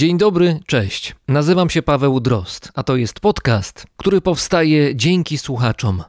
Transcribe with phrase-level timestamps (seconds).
[0.00, 1.14] Dzień dobry, cześć.
[1.28, 6.04] Nazywam się Paweł Drost, a to jest podcast, który powstaje dzięki słuchaczom.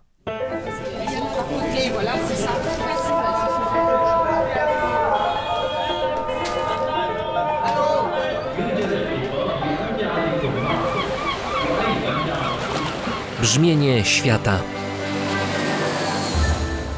[13.41, 14.59] Brzmienie świata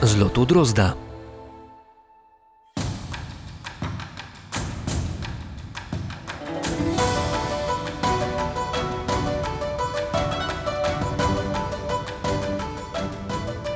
[0.02, 0.94] z lotu Drozda.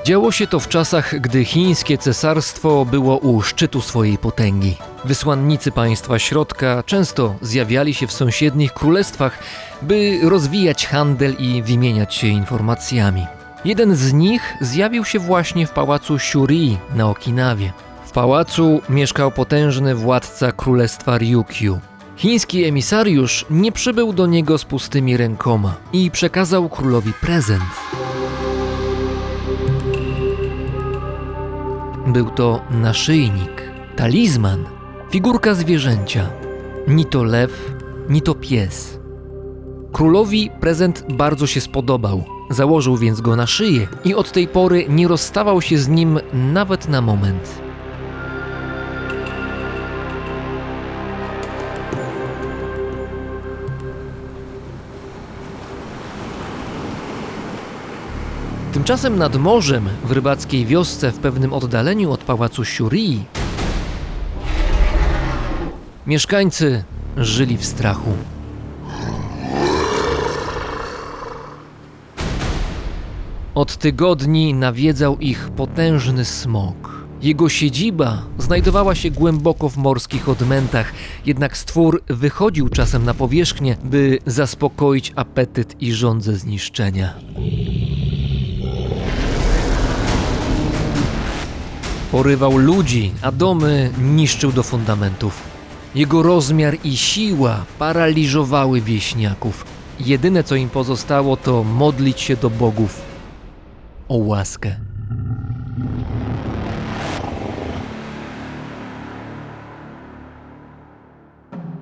[0.07, 4.77] Działo się to w czasach, gdy chińskie cesarstwo było u szczytu swojej potęgi.
[5.05, 9.39] Wysłannicy państwa środka często zjawiali się w sąsiednich królestwach,
[9.81, 13.25] by rozwijać handel i wymieniać się informacjami.
[13.66, 17.73] Jeden z nich zjawił się właśnie w pałacu Shuri na Okinawie.
[18.05, 21.80] W pałacu mieszkał potężny władca królestwa Ryukyu.
[22.16, 27.63] Chiński emisariusz nie przybył do niego z pustymi rękoma i przekazał królowi prezent.
[32.08, 34.66] Był to naszyjnik, talizman,
[35.11, 36.30] figurka zwierzęcia.
[36.88, 37.75] Ni to lew,
[38.09, 39.00] ni to pies.
[39.91, 42.23] Królowi prezent bardzo się spodobał.
[42.50, 46.89] Założył więc go na szyję i od tej pory nie rozstawał się z nim nawet
[46.89, 47.66] na moment.
[58.78, 63.23] Tymczasem nad morzem, w rybackiej wiosce w pewnym oddaleniu od pałacu Shuri,
[66.08, 66.84] mieszkańcy
[67.17, 68.11] żyli w strachu.
[73.56, 77.06] Od tygodni nawiedzał ich potężny smok.
[77.22, 80.91] Jego siedziba znajdowała się głęboko w morskich odmętach,
[81.25, 87.14] jednak stwór wychodził czasem na powierzchnię, by zaspokoić apetyt i żądzę zniszczenia.
[92.12, 95.44] Porywał ludzi, a domy niszczył do fundamentów.
[95.95, 99.66] Jego rozmiar i siła paraliżowały wieśniaków.
[100.00, 103.01] Jedyne co im pozostało to modlić się do bogów
[104.07, 104.87] o łaskę.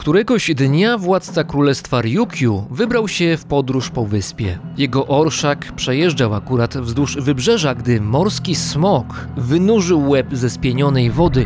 [0.06, 4.60] Któregoś dnia władca królestwa Ryukyu wybrał się w podróż po wyspie.
[4.78, 11.46] Jego orszak przejeżdżał akurat wzdłuż wybrzeża, gdy morski smok wynurzył łeb ze spienionej wody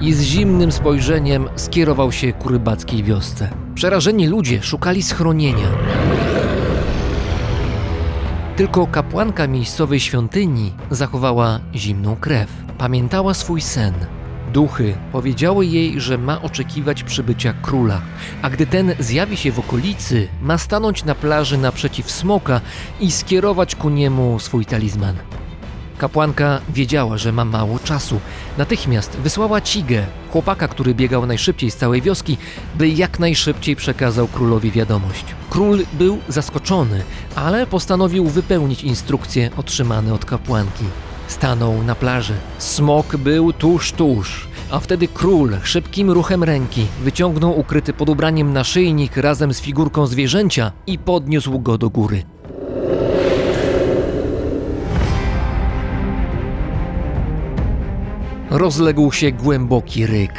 [0.00, 3.50] i z zimnym spojrzeniem skierował się ku rybackiej wiosce.
[3.74, 5.68] Przerażeni ludzie szukali schronienia.
[8.56, 12.48] Tylko kapłanka miejscowej świątyni zachowała zimną krew.
[12.78, 13.94] Pamiętała swój sen–
[14.52, 18.00] Duchy powiedziały jej, że ma oczekiwać przybycia króla,
[18.42, 22.60] a gdy ten zjawi się w okolicy, ma stanąć na plaży naprzeciw smoka
[23.00, 25.16] i skierować ku niemu swój talizman.
[25.98, 28.20] Kapłanka wiedziała, że ma mało czasu.
[28.58, 32.38] Natychmiast wysłała Cigę, chłopaka, który biegał najszybciej z całej wioski,
[32.74, 35.24] by jak najszybciej przekazał królowi wiadomość.
[35.50, 37.02] Król był zaskoczony,
[37.34, 40.84] ale postanowił wypełnić instrukcje otrzymane od kapłanki.
[41.28, 42.34] Stanął na plaży.
[42.58, 44.48] Smok był tuż, tuż.
[44.70, 50.72] A wtedy król szybkim ruchem ręki wyciągnął ukryty pod ubraniem naszyjnik razem z figurką zwierzęcia
[50.86, 52.22] i podniósł go do góry.
[58.50, 60.32] Rozległ się głęboki ryk.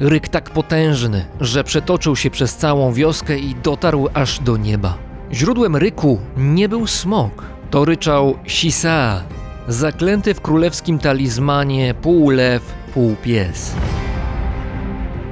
[0.00, 4.98] Ryk tak potężny, że przetoczył się przez całą wioskę i dotarł aż do nieba.
[5.32, 7.44] Źródłem ryku nie był smok.
[7.70, 9.22] To ryczał Sisa,
[9.68, 13.74] zaklęty w królewskim talizmanie pół lew, pół pies.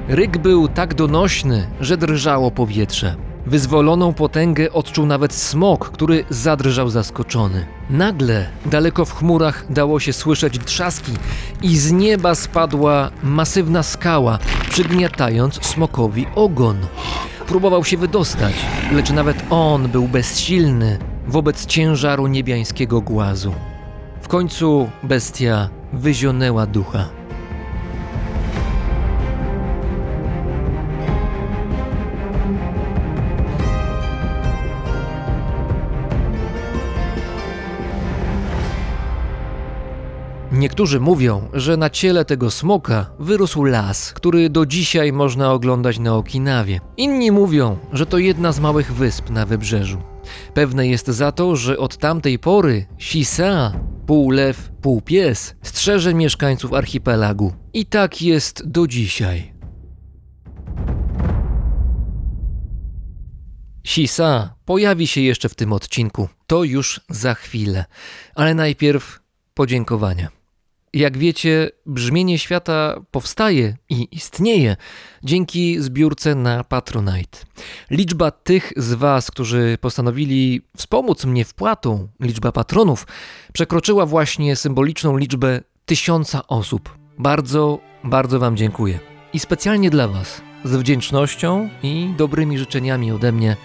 [0.07, 3.15] Ryk był tak donośny, że drżało powietrze.
[3.45, 7.65] Wyzwoloną potęgę odczuł nawet smok, który zadrżał zaskoczony.
[7.89, 11.11] Nagle, daleko w chmurach, dało się słyszeć trzaski
[11.61, 16.77] i z nieba spadła masywna skała, przygniatając smokowi ogon.
[17.47, 18.53] Próbował się wydostać,
[18.91, 23.53] lecz nawet on był bezsilny wobec ciężaru niebiańskiego głazu
[24.31, 27.09] końcu bestia wyzionęła ducha.
[40.51, 46.15] Niektórzy mówią, że na ciele tego smoka wyrósł las, który do dzisiaj można oglądać na
[46.15, 46.79] Okinawie.
[46.97, 50.01] Inni mówią, że to jedna z małych wysp na wybrzeżu.
[50.53, 53.71] Pewne jest za to, że od tamtej pory Shisa
[54.05, 57.53] pół lew, pół pies, strzeże mieszkańców archipelagu.
[57.73, 59.53] I tak jest do dzisiaj.
[63.83, 66.29] Sisa pojawi się jeszcze w tym odcinku.
[66.47, 67.85] To już za chwilę.
[68.35, 69.19] Ale najpierw
[69.53, 70.40] podziękowania.
[70.93, 74.75] Jak wiecie, brzmienie świata powstaje i istnieje
[75.23, 77.37] dzięki zbiórce na Patronite.
[77.91, 83.07] Liczba tych z Was, którzy postanowili wspomóc mnie wpłatą, liczba patronów,
[83.53, 86.97] przekroczyła właśnie symboliczną liczbę tysiąca osób.
[87.17, 88.99] Bardzo, bardzo Wam dziękuję.
[89.33, 93.57] I specjalnie dla Was, z wdzięcznością i dobrymi życzeniami ode mnie,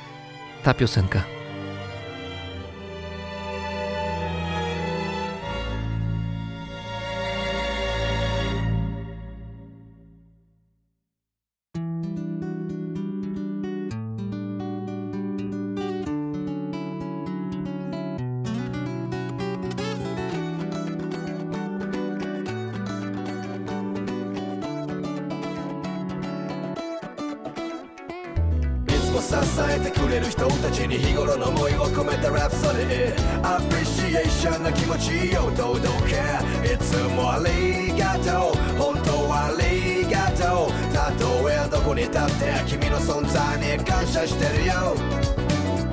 [0.63, 1.36] ta piosenka.「
[37.37, 38.57] ありがとう。
[38.79, 40.95] 本当はありがとう。
[40.95, 44.97] たとえどこに立って君の存在に感謝してるよ。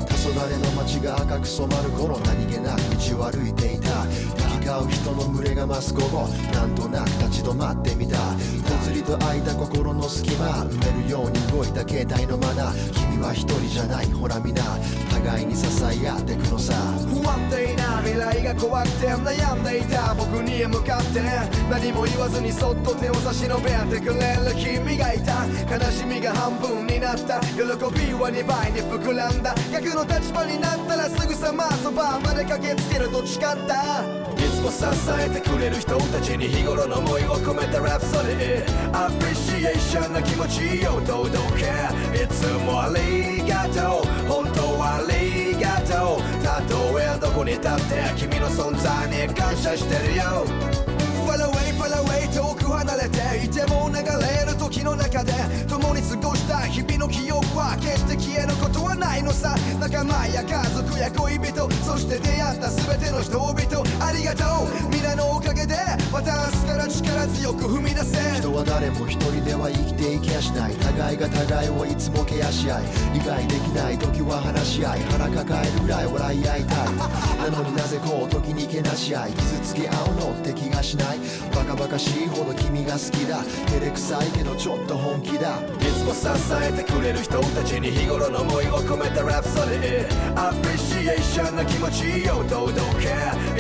[0.07, 2.79] 黄昏の街が赤く染まる頃何気なく
[3.11, 4.42] 道を歩いていた。
[4.71, 8.18] う人の群れが増す午後なんとなく立ち止まってみた
[8.63, 14.62] ぽつりと空いた心の隙間埋めるように動いた携帯のマナー君は一人じゃないほら皆
[15.10, 16.74] 互いに支え合ってくのさ
[17.07, 21.21] 不安定な未来が怖くて悩んでいた僕に向かって
[21.69, 34.22] 何も言わずにそっと手を差し伸べてくれる君がいた悲しみが半分になった喜びは2倍に膨らんだ逆の立場になったらすぐさまそばまで駆けつけると誓った
[34.65, 34.86] を支
[35.19, 42.24] えてくれる人たちに日頃の思いを込めたラプソディアプリシエーションな気持ちを届け。
[42.24, 44.06] いつもありがとう。
[44.27, 50.45] 本当はありがとうたとえどこに立って君の存在に感謝してるよ。
[51.27, 53.44] Far away, far away 遠く離れて。
[53.44, 55.31] いても流れる時の中で
[55.69, 59.55] 共に過ごした日々の記憶は決して消えることはないのさ。
[59.79, 63.53] 仲間や家族や恋人そして出会った全ての人々。
[64.01, 64.89] ありがとう。
[64.89, 65.77] 皆のおかげで
[66.11, 68.17] 私から力強く踏み出せ。
[68.41, 70.73] 人は誰も一人では生きていけやしない。
[70.73, 72.83] 互いが互いをいつもケアし合い。
[73.13, 75.01] 理解できない時は話し合い。
[75.03, 76.89] 腹抱えるぐらい笑い合いたい。
[77.45, 79.33] なのになぜこう時にけなし合い。
[79.33, 81.19] 傷つけ合うのって気がしない。
[81.53, 83.43] バカバカしいほど君が好きだ。
[83.69, 85.60] 照れくさいけどちょっと本気だ。
[85.60, 90.39] いつも支えてくれる人たちに日頃の思いを込めたラプソディ。
[90.39, 92.71] アプリシエーションな気持ちを届
[93.04, 93.10] け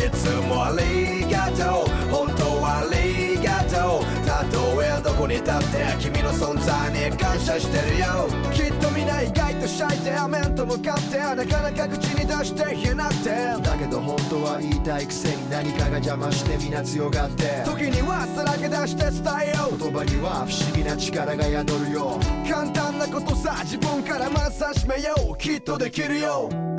[0.07, 1.89] いつもありがとう。
[2.09, 4.25] 本当ありがとう。
[4.25, 8.27] たとえどこに立って君の存在に感謝してるよ。
[8.51, 13.29] きっと皆意外とシャイで面と向かってなかなか口に出して言えなくて。
[13.61, 17.63] だけど本当は言いたいくせに何かが邪魔して皆強がって。
[17.65, 22.19] 時にはさらけ出して伝えよう言葉には不思議な力が宿るよ
[22.49, 23.55] 簡単なことさ。
[23.63, 25.37] 自分からまず始めよう。
[25.37, 26.72] きっとできるよ。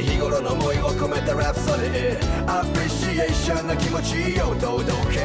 [0.00, 5.20] に日頃の思いを込めたラプソディアプリシエーションな気持ちを届け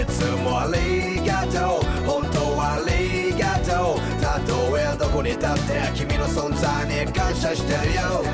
[0.00, 1.84] いつもありがとう。
[2.06, 4.22] 本当はありがとう。
[4.22, 8.24] たとえどこに立って君の存在に感謝してるよ。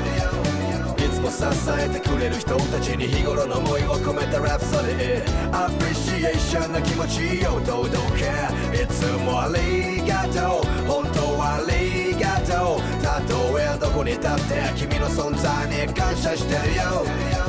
[0.97, 1.43] いつも支
[1.77, 10.87] えてくれる人たちに日頃の思いを込めたラプソディアプリシエーションな気持ちを届けいつもありがとう。
[10.87, 12.10] 本当はありがとう。
[12.21, 17.05] たとえどこに立って君の存在に感謝してるよ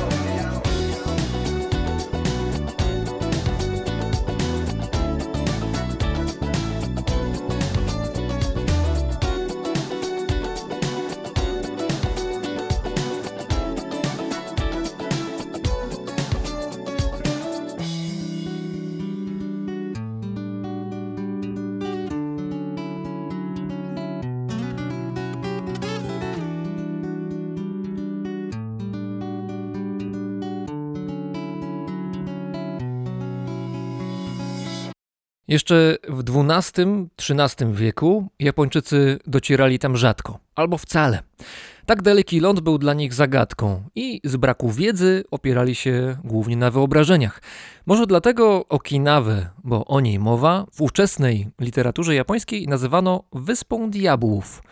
[35.53, 41.23] 「Jeszcze w XII-XIII wieku Japończycy docierali tam rzadko, albo wcale.
[41.85, 46.71] Tak daleki ląd był dla nich zagadką i z braku wiedzy opierali się głównie na
[46.71, 47.41] wyobrażeniach.
[47.85, 54.63] Może dlatego Okinawę, bo o niej mowa, w ówczesnej literaturze japońskiej nazywano Wyspą Diabłów.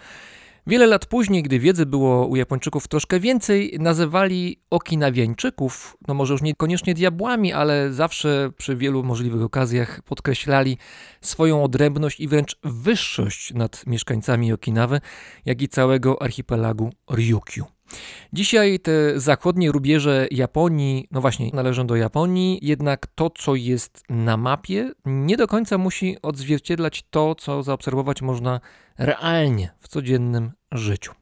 [0.68, 6.42] Wiele lat później, gdy wiedzy było u Japończyków troszkę więcej, nazywali Okinawiańczyków, no może już
[6.42, 10.78] niekoniecznie diabłami, ale zawsze przy wielu możliwych okazjach podkreślali
[11.22, 15.02] swoją odrębność i wręcz wyższość nad mieszkańcami Okinawy,
[15.46, 17.66] jak i całego archipelagu Ryukyu.
[18.34, 24.38] Dzisiaj te zachodnie rubieże Japonii, no właśnie, należą do Japonii, jednak to, co jest na
[24.38, 28.60] mapie, nie do końca musi odzwierciedlać to, co zaobserwować można
[28.98, 31.14] realnie w codziennym życiu.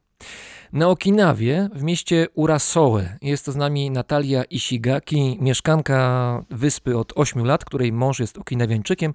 [0.73, 7.65] Na Okinawie, w mieście Urasoe, jest z nami Natalia Ishigaki, mieszkanka wyspy od 8 lat,
[7.65, 9.13] której mąż jest Okinawiańczykiem,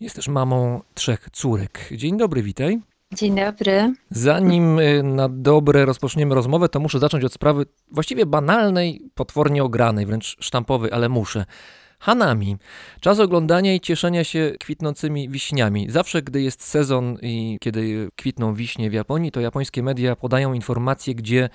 [0.00, 1.88] jest też mamą trzech córek.
[1.92, 2.80] Dzień dobry, witaj.
[3.14, 3.94] Dzień dobry.
[4.10, 10.06] Zanim y, na dobre rozpoczniemy rozmowę, to muszę zacząć od sprawy właściwie banalnej, potwornie ogranej,
[10.06, 11.44] wręcz sztampowej, ale muszę.
[12.04, 12.56] Hanami.
[13.00, 15.86] Czas oglądania i cieszenia się kwitnącymi wiśniami.
[15.90, 21.14] Zawsze, gdy jest sezon i kiedy kwitną wiśnie w Japonii, to japońskie media podają informacje,
[21.14, 21.48] gdzie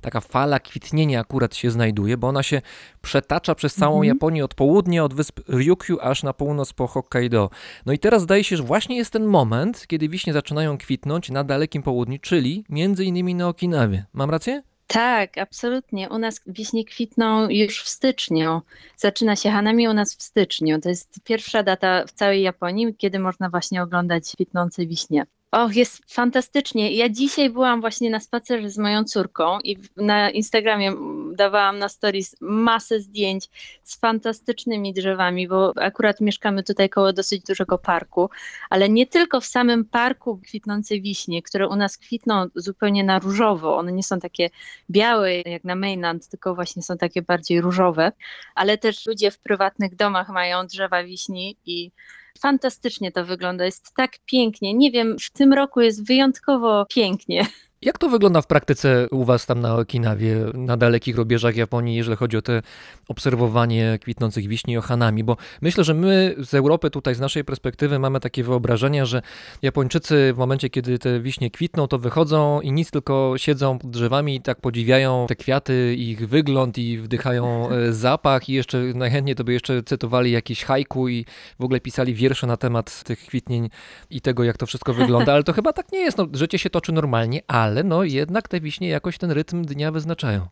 [0.00, 2.62] taka fala kwitnienia akurat się znajduje, bo ona się
[3.02, 4.08] przetacza przez całą Mhm.
[4.08, 7.50] Japonię od południa, od wysp Ryukyu aż na północ po Hokkaido.
[7.86, 11.44] No i teraz zdaje się, że właśnie jest ten moment, kiedy wiśnie zaczynają kwitnąć na
[11.44, 14.04] dalekim południu, czyli między innymi na Okinawie.
[14.12, 14.62] Mam rację?
[14.86, 16.08] Tak, absolutnie.
[16.08, 18.62] U nas wiśnie kwitną już w styczniu.
[18.96, 20.80] Zaczyna się Hanami u nas w styczniu.
[20.80, 25.26] To jest pierwsza data w całej Japonii, kiedy można właśnie oglądać kwitnące wiśnie.
[25.56, 26.92] Och, jest fantastycznie.
[26.92, 30.92] Ja dzisiaj byłam właśnie na spacerze z moją córką i na Instagramie
[31.32, 33.48] dawałam na stories masę zdjęć
[33.84, 38.30] z fantastycznymi drzewami, bo akurat mieszkamy tutaj koło dosyć dużego parku,
[38.70, 43.76] ale nie tylko w samym parku kwitnące wiśnie, które u nas kwitną zupełnie na różowo.
[43.76, 44.50] One nie są takie
[44.90, 48.12] białe jak na mainland, tylko właśnie są takie bardziej różowe,
[48.54, 51.90] ale też ludzie w prywatnych domach mają drzewa wiśni i
[52.36, 53.64] fantastycznie to wygląda.
[53.64, 54.74] Jest tak pięknie.
[54.74, 57.46] Nie wiem, w tym roku jest wyjątkowo pięknie.
[57.82, 62.16] Jak to wygląda w praktyce u Was tam na Okinawie, na dalekich rubieżach Japonii, jeżeli
[62.16, 62.62] chodzi o te
[63.08, 65.24] obserwowanie kwitnących wiśni o Hanami?
[65.24, 69.22] Bo myślę, że my z Europy tutaj, z naszej perspektywy mamy takie wyobrażenia, że
[69.62, 74.36] Japończycy w momencie, kiedy te wiśnie kwitną, to wychodzą i nic, tylko siedzą pod drzewami
[74.36, 79.44] i tak podziwiają te kwiaty, ich wygląd i wdychają e, zapach i jeszcze najchętniej to
[79.44, 81.24] by jeszcze cytowali jakieś haiku i
[81.58, 83.70] w ogóle pisali wiersze na temat tych kwitnień
[84.10, 86.18] i tego, jak to wszystko wygląda, ale to chyba tak nie jest.
[86.18, 90.48] No, życie się toczy normalnie, ale no jednak te wiśnie jakoś ten rytm dnia wyznaczają.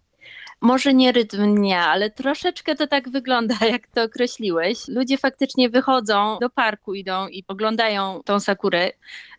[0.61, 4.89] Może nie rytm dnia, ale troszeczkę to tak wygląda, jak to określiłeś.
[4.89, 8.91] Ludzie faktycznie wychodzą do parku, idą i oglądają tą sakurę,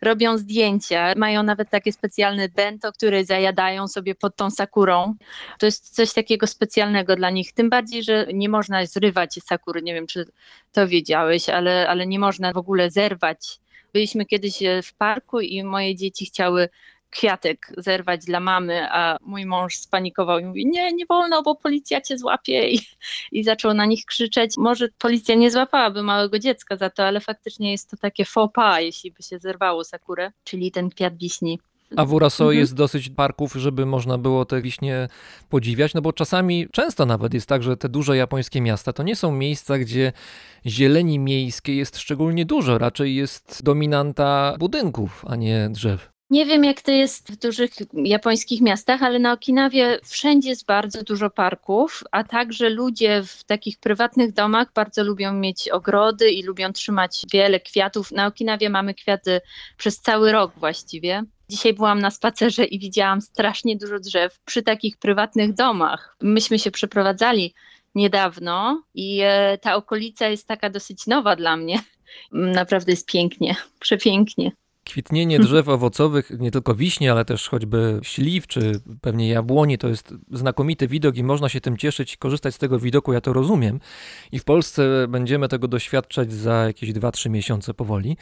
[0.02, 5.14] robią zdjęcia, mają nawet takie specjalne bento, które zajadają sobie pod tą sakurą.
[5.58, 9.82] To jest coś takiego specjalnego dla nich, tym bardziej, że nie można zrywać sakury.
[9.82, 10.26] Nie wiem, czy
[10.72, 13.58] to wiedziałeś, ale, ale nie można w ogóle zerwać.
[13.92, 16.68] Byliśmy kiedyś w parku i moje dzieci chciały
[17.10, 22.00] kwiatek zerwać dla mamy, a mój mąż spanikował i mówi, nie, nie wolno, bo policja
[22.00, 22.80] cię złapie i,
[23.32, 24.56] i zaczął na nich krzyczeć.
[24.56, 28.80] Może policja nie złapałaby małego dziecka za to, ale faktycznie jest to takie faux pas,
[28.80, 31.58] jeśli by się zerwało sakurę, czyli ten kwiat wiśni.
[31.96, 32.58] A w Uraso Mhm.
[32.58, 35.08] jest dosyć parków, żeby można było te wiśnie
[35.48, 39.16] podziwiać, no bo czasami, często nawet jest tak, że te duże japońskie miasta to nie
[39.16, 40.12] są miejsca, gdzie
[40.66, 46.15] zieleni miejskiej jest szczególnie dużo, raczej jest dominanta budynków, a nie drzew.
[46.30, 51.02] Nie wiem, jak to jest w dużych japońskich miastach, ale na Okinawie wszędzie jest bardzo
[51.02, 56.72] dużo parków, a także ludzie w takich prywatnych domach bardzo lubią mieć ogrody i lubią
[56.72, 58.12] trzymać wiele kwiatów.
[58.12, 59.40] Na Okinawie mamy kwiaty
[59.76, 61.22] przez cały rok właściwie.
[61.48, 66.16] Dzisiaj byłam na spacerze i widziałam strasznie dużo drzew przy takich prywatnych domach.
[66.22, 67.54] Myśmy się przeprowadzali
[67.94, 71.80] niedawno i e, ta okolica jest taka dosyć nowa dla mnie.
[72.32, 74.52] Naprawdę jest pięknie, przepięknie.
[74.86, 80.14] Kwitnienie drzew owocowych, nie tylko wiśnie, ale też choćby śliw, czy pewnie jabłoni, to jest
[80.32, 83.80] znakomity widok i można się tym cieszyć, korzystać z tego widoku, ja to rozumiem.
[84.32, 88.16] I w Polsce będziemy tego doświadczać za jakieś 2-3 miesiące powoli.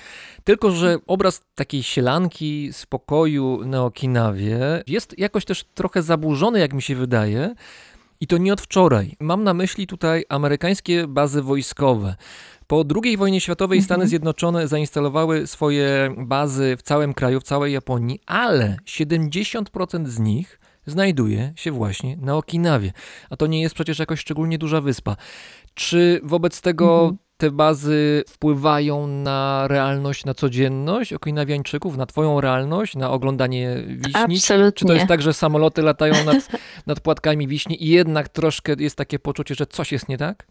[0.44, 6.82] Tylko, że obraz takiej sielanki, spokoju na Okinawie jest jakoś też trochę zaburzony, jak mi
[6.82, 7.54] się wydaje.
[8.20, 9.16] I to nie od wczoraj.
[9.20, 12.16] Mam na myśli tutaj amerykańskie bazy wojskowe.
[12.74, 18.20] Po II wojnie światowej Stany Zjednoczone zainstalowały swoje bazy w całym kraju, w całej Japonii,
[18.26, 22.92] ale 70% z nich znajduje się właśnie na Okinawie.
[23.30, 25.16] A to nie jest przecież jakoś szczególnie duża wyspa.
[25.74, 33.10] Czy wobec tego te bazy wpływają na realność, na codzienność okinawiańczyków, na twoją realność, na
[33.10, 34.12] oglądanie wiśni?
[34.14, 34.72] Absolutnie.
[34.72, 36.48] Czy to jest tak, że samoloty latają nad,
[36.86, 40.46] nad płatkami wiśni i jednak troszkę jest takie poczucie, że coś jest nie tak?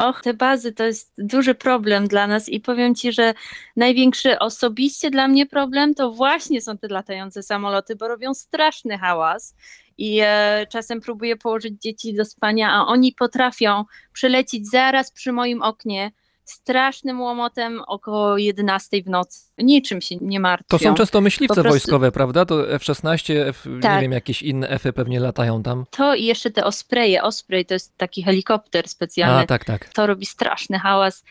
[0.00, 3.34] Och, te bazy to jest duży problem dla nas i powiem Ci, że
[3.76, 9.54] największy osobiście dla mnie problem to właśnie są te latające samoloty, bo robią straszny hałas
[9.98, 15.62] i e, czasem próbuję położyć dzieci do spania, a oni potrafią przylecieć zaraz przy moim
[15.62, 16.12] oknie
[16.44, 19.40] strasznym łomotem około 11 w nocy.
[19.58, 20.78] Niczym się nie martwią.
[20.78, 22.44] To są często myśliwce prostu- wojskowe, prawda?
[22.44, 24.00] To F-16, F, nie Tak.
[24.00, 25.84] wiem, jakieś inne F-y pewnie latają tam.
[25.90, 27.22] To i jeszcze te Ospreje.
[27.22, 29.42] Osprey to jest taki helikopter specjalny.
[29.42, 29.88] A, tak, tak.
[29.88, 31.24] to robi straszny hałas.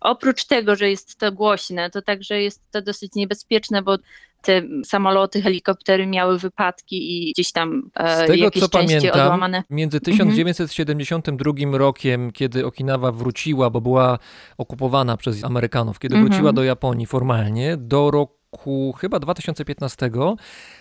[0.00, 3.98] Oprócz tego, że jest to głośne, to także jest to dosyć niebezpieczne, bo
[4.44, 9.20] te samoloty, helikoptery miały wypadki i gdzieś tam e, Z tego, jakieś co części pamiętam,
[9.20, 9.62] odłamane.
[9.70, 10.04] między Mhm.
[10.04, 14.18] 1972 rokiem, kiedy Okinawa wróciła, bo była
[14.58, 16.28] okupowana przez Amerykanów, kiedy Mhm.
[16.30, 20.10] wróciła do Japonii formalnie, do roku chyba 2015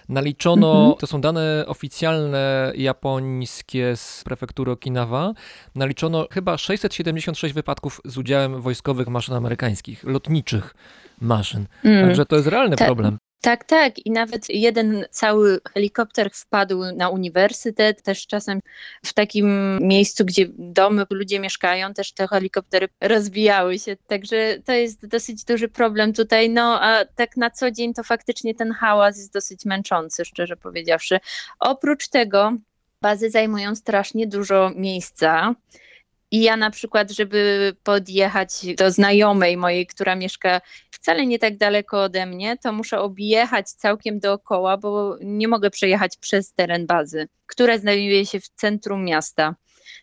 [0.09, 0.97] naliczono, Mhm.
[0.97, 5.33] to są dane oficjalne japońskie z prefektury Okinawa,
[5.75, 10.75] naliczono chyba 676 wypadków z udziałem wojskowych maszyn amerykańskich, lotniczych
[11.21, 11.65] maszyn.
[11.83, 12.05] Mm.
[12.05, 13.17] Także to jest realny problem.
[13.43, 14.05] Tak, tak.
[14.05, 18.59] I nawet jeden cały helikopter wpadł na uniwersytet, też czasem
[19.05, 23.95] w takim miejscu, gdzie domy, ludzie mieszkają, też te helikoptery rozbijały się.
[24.07, 26.49] Także to jest dosyć duży problem tutaj.
[26.49, 31.19] No a tak na co dzień to faktycznie ten hałas jest dosyć męczący, szczerze powiedziawszy.
[31.59, 32.53] Oprócz tego
[33.01, 35.55] bazy zajmują strasznie dużo miejsca.
[36.33, 40.61] I ja na przykład, żeby podjechać do znajomej mojej, która mieszka
[40.91, 46.17] wcale nie tak daleko ode mnie, to muszę objechać całkiem dookoła, bo nie mogę przejechać
[46.17, 49.55] przez teren bazy, która znajduje się w centrum miasta.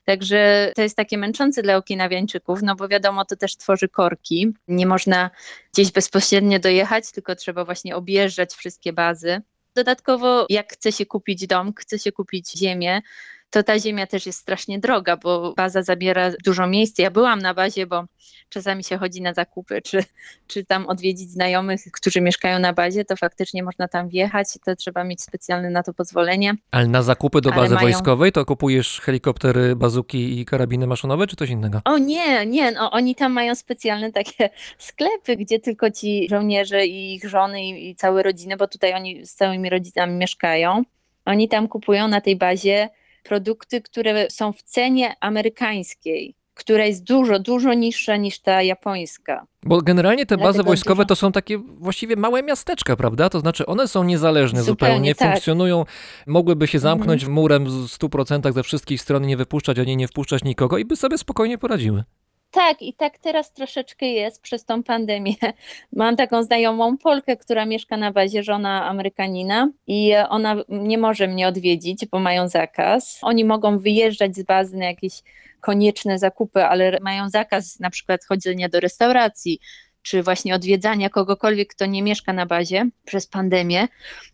[0.05, 4.53] Także to jest takie męczące dla okinawiańczyków, no bo wiadomo, to też tworzy korki.
[4.69, 5.31] Nie można
[5.73, 9.43] gdzieś bezpośrednio dojechać, tylko trzeba właśnie objeżdżać wszystkie bazy.
[9.75, 13.01] Dodatkowo, jak chce się kupić dom, chce się kupić ziemię,
[13.51, 17.03] to ta ziemia też jest strasznie droga, bo baza zabiera dużo miejsca.
[17.03, 18.05] Ja byłam na bazie, bo
[18.49, 20.05] czasami się chodzi na zakupy, czy,
[20.47, 25.05] czy tam odwiedzić znajomych, którzy mieszkają na bazie, to faktycznie można tam wjechać, to trzeba
[25.05, 26.55] mieć specjalne na to pozwolenie.
[26.71, 31.37] Ale na zakupy do bazy mają- wojskowej to kupujesz helikoptery, bazuki i karabiny maszynowe, czy
[31.37, 31.81] coś innego?
[31.85, 37.15] O nie, nie, no oni tam mają specjalne takie sklepy, gdzie tylko ci żołnierze i
[37.15, 40.83] ich żony i, i całe rodziny, bo tutaj oni z całymi rodzinami mieszkają,
[41.25, 42.89] oni tam kupują na tej bazie
[43.23, 49.47] produkty, które są w cenie amerykańskiej, która jest dużo, dużo niższa niż ta japońska.
[49.63, 53.31] Bo generalnie te bazy wojskowe dużo- to są takie właściwie małe miasteczka, prawda?
[53.31, 55.29] To znaczy one są niezależne zupełnie, Zupełnie tak.
[55.33, 55.85] funkcjonują,
[56.27, 60.79] mogłyby się zamknąć murem w 100% ze wszystkich stron, nie wypuszczać ani nie wpuszczać nikogo
[60.79, 62.05] i by sobie spokojnie poradziły.
[62.51, 65.35] Tak, i tak teraz troszeczkę jest przez tą pandemię.
[65.93, 71.49] Mam taką znajomą Polkę, która mieszka na bazie, żona Amerykanina, i ona nie może mnie
[71.49, 73.19] odwiedzić, bo mają zakaz.
[73.23, 75.23] Oni mogą wyjeżdżać z bazy na jakieś
[75.61, 79.61] konieczne zakupy, ale mają zakaz na przykład chodzenia do restauracji,
[80.03, 83.89] czy właśnie odwiedzania kogokolwiek, kto nie mieszka na bazie przez pandemię.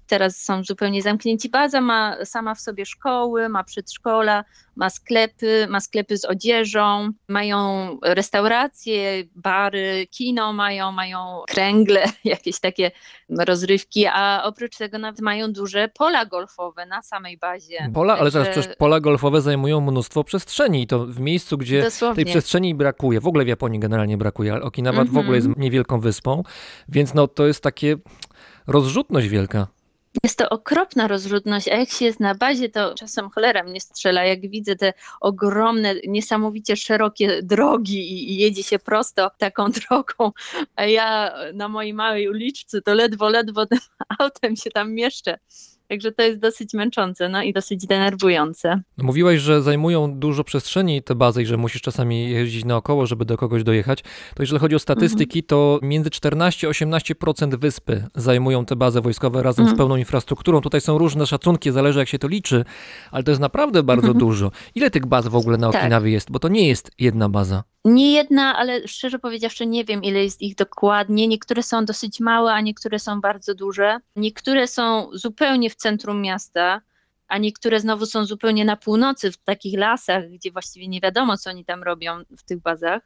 [0.07, 1.49] Teraz są zupełnie zamknięci.
[1.49, 4.45] Baza ma sama w sobie szkoły, ma przedszkola,
[4.77, 12.91] ma sklepy, ma sklepy z odzieżą, mają restauracje, bary, kino mają, mają kręgle, jakieś takie
[13.39, 17.91] rozrywki, a oprócz tego nawet mają duże pola golfowe na samej bazie.
[17.95, 22.25] Pola, ale zaraz przecież pola golfowe zajmują mnóstwo przestrzeni i to w miejscu, gdzie Dosłownie.
[22.25, 23.21] tej przestrzeni brakuje.
[23.21, 25.19] W ogóle w Japonii generalnie brakuje, ale Okinawa w Mhm.
[25.19, 26.43] ogóle jest niewielką wyspą,
[26.89, 27.97] więc no to jest takie
[28.67, 29.67] rozrzutność wielka.
[30.25, 34.25] Jest to okropna rozrzutność, a jak się jest na bazie, to czasem cholera mnie strzela,
[34.25, 40.33] jak widzę te ogromne, niesamowicie szerokie drogi i, jedzie się prosto taką drogą,
[40.77, 43.79] a ja na mojej małej uliczce to ledwo, ledwo tym
[44.19, 45.39] autem się tam mieszczę.
[45.89, 48.81] Także to jest dosyć męczące, no i dosyć denerwujące.
[48.99, 53.37] Mówiłaś, że zajmują dużo przestrzeni te bazy i że musisz czasami jeździć naokoło, żeby do
[53.37, 54.03] kogoś dojechać.
[54.35, 59.43] To jeżeli chodzi o statystyki, to między 14 a 18% wyspy zajmują te bazy wojskowe
[59.43, 59.77] razem z Mhm.
[59.79, 60.61] pełną infrastrukturą.
[60.61, 62.65] Tutaj są różne szacunki, zależy jak się to liczy,
[63.11, 64.19] ale to jest naprawdę bardzo Mhm.
[64.19, 64.51] dużo.
[64.75, 65.81] Ile tych baz w ogóle na Tak.
[65.83, 66.31] Okinawie jest?
[66.31, 67.65] Bo to nie jest jedna baza.
[67.89, 71.29] Nie jedna, ale szczerze powiedziawszy nie wiem ile jest ich dokładnie.
[71.29, 73.99] Niektóre są dosyć małe, a niektóre są bardzo duże.
[74.17, 76.81] Niektóre są zupełnie w centrum miasta,
[77.29, 81.51] a niektóre znowu są zupełnie na północy, w takich lasach, gdzie właściwie nie wiadomo, co
[81.51, 83.03] oni tam robią w tych bazach.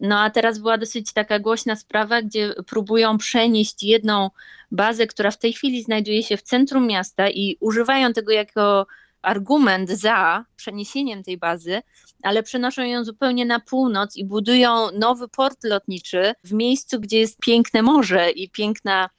[0.00, 4.30] No a teraz była dosyć taka głośna sprawa, gdzie próbują przenieść jedną
[4.70, 8.86] bazę, która w tej chwili znajduje się w centrum miasta i używają tego jako
[9.22, 11.82] argument za przeniesieniem tej bazy,
[12.22, 17.38] ale przenoszą ją zupełnie na północ i budują nowy port lotniczy w miejscu, gdzie jest
[17.38, 19.10] piękne morze i piękna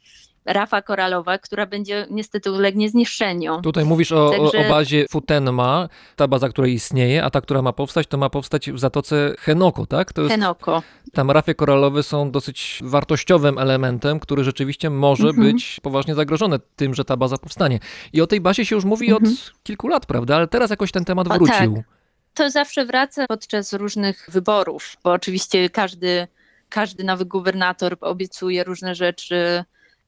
[0.45, 3.61] rafa koralowa, która będzie niestety ulegnie zniszczeniu.
[3.61, 7.61] Tutaj mówisz o, Także- o, o bazie Futenma, ta baza, która istnieje, a ta, która
[7.61, 10.13] ma powstać, to ma powstać w Zatoce Henoko, tak?
[10.13, 10.81] To jest, Henoko.
[11.13, 15.47] tam rafy koralowe są dosyć wartościowym elementem, który rzeczywiście może Mhm.
[15.47, 17.79] być poważnie zagrożony tym, że ta baza powstanie.
[18.13, 19.33] I o tej bazie się już mówi Mhm.
[19.33, 20.35] od kilku lat, prawda?
[20.35, 21.75] Ale teraz jakoś ten temat O, wrócił.
[21.75, 21.85] tak.
[22.33, 26.27] To zawsze wraca podczas różnych wyborów, bo oczywiście każdy,
[26.69, 29.63] każdy nowy gubernator obiecuje różne rzeczy,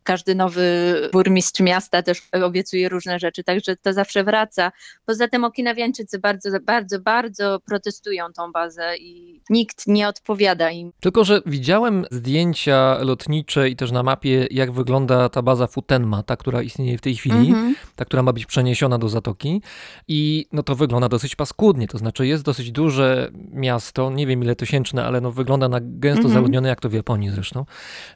[0.06, 0.66] każdy nowy
[1.14, 4.72] burmistrz miasta też obiecuje różne rzeczy, także to zawsze wraca.
[5.06, 10.92] Poza tym Okinawiańczycy bardzo, bardzo, bardzo protestują tą bazę i nikt nie odpowiada im.
[11.00, 16.38] Tylko, że widziałem zdjęcia lotnicze i też na mapie, jak wygląda ta baza Futenma, ta,
[16.38, 17.76] która istnieje w tej chwili, Mhm.
[17.96, 19.62] ta, która ma być przeniesiona do Zatoki.
[20.08, 24.56] I no to wygląda dosyć paskudnie, to znaczy jest dosyć duże miasto, nie wiem ile
[24.56, 26.34] tysięczne, ale no wygląda na gęsto Mhm.
[26.34, 27.66] zaludnione, jak to w Japonii zresztą.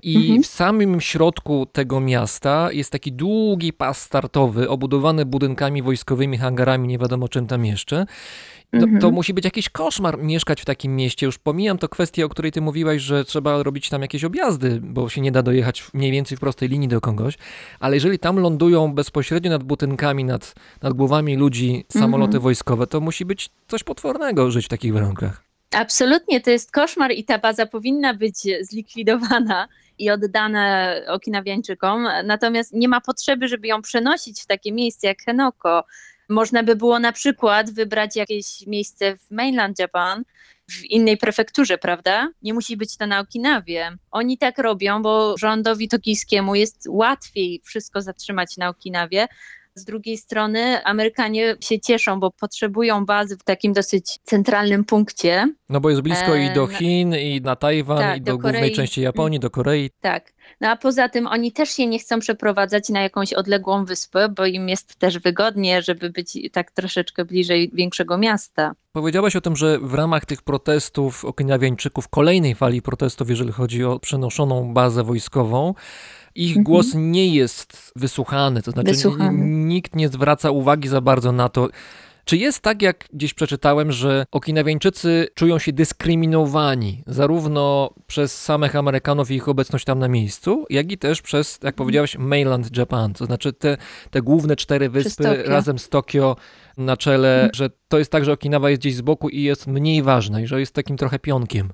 [0.03, 0.43] I Mhm.
[0.43, 6.97] w samym środku tego miasta jest taki długi pas startowy, obudowany budynkami wojskowymi, hangarami, nie
[6.97, 8.05] wiadomo czym tam jeszcze.
[8.73, 9.01] No, Mhm.
[9.01, 11.25] To musi być jakiś koszmar mieszkać w takim mieście.
[11.25, 15.09] Już pomijam to kwestię, o której ty mówiłaś, że trzeba robić tam jakieś objazdy, bo
[15.09, 17.37] się nie da dojechać mniej więcej w prostej linii do kogoś.
[17.79, 22.43] Ale jeżeli tam lądują bezpośrednio nad budynkami, nad, nad głowami ludzi samoloty Mhm.
[22.43, 25.43] wojskowe, to musi być coś potwornego żyć w takich warunkach.
[25.71, 29.67] Absolutnie, to jest koszmar i ta baza powinna być zlikwidowana
[29.99, 35.83] i oddana Okinawiańczykom, natomiast nie ma potrzeby, żeby ją przenosić w takie miejsce jak Henoko.
[36.29, 40.23] Można by było na przykład wybrać jakieś miejsce w mainland Japan,
[40.69, 42.29] w innej prefekturze, prawda?
[42.41, 43.97] Nie musi być to na Okinawie.
[44.11, 49.27] Oni tak robią, bo rządowi tokijskiemu jest łatwiej wszystko zatrzymać na Okinawie,
[49.79, 55.53] z drugiej strony Amerykanie się cieszą, bo potrzebują bazy w takim dosyć centralnym punkcie.
[55.69, 58.61] No bo jest blisko i do Chin, i na Tajwan, tak, i do, do głównej
[58.61, 58.75] Korei.
[58.75, 59.89] części Japonii, do Korei.
[60.01, 60.33] Tak.
[60.61, 64.45] No a poza tym oni też się nie chcą przeprowadzać na jakąś odległą wyspę, bo
[64.45, 68.73] im jest też wygodnie, żeby być tak troszeczkę bliżej większego miasta.
[68.91, 73.99] Powiedziałaś o tym, że w ramach tych protestów Okinawiańczyków, kolejnej fali protestów, jeżeli chodzi o
[73.99, 75.73] przenoszoną bazę wojskową,
[76.35, 76.63] ich Mhm.
[76.63, 79.37] głos nie jest wysłuchany, to znaczy Wysłuchany.
[79.45, 81.67] nikt nie zwraca uwagi za bardzo na to.
[82.25, 89.31] Czy jest tak, jak gdzieś przeczytałem, że Okinawiańczycy czują się dyskryminowani zarówno przez samych Amerykanów
[89.31, 91.67] i ich obecność tam na miejscu, jak i też przez, Mhm.
[91.67, 93.77] jak powiedziałaś, mainland Japan, to znaczy te,
[94.11, 95.27] te główne cztery wyspy.
[95.27, 95.49] Mhm.
[95.49, 96.35] razem z Tokio
[96.77, 100.03] na czele, że to jest tak, że Okinawa jest gdzieś z boku i jest mniej
[100.03, 101.69] ważna i że jest takim trochę pionkiem.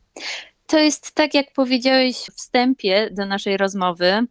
[0.67, 4.27] To jest tak, jak powiedziałeś w wstępie do naszej rozmowy.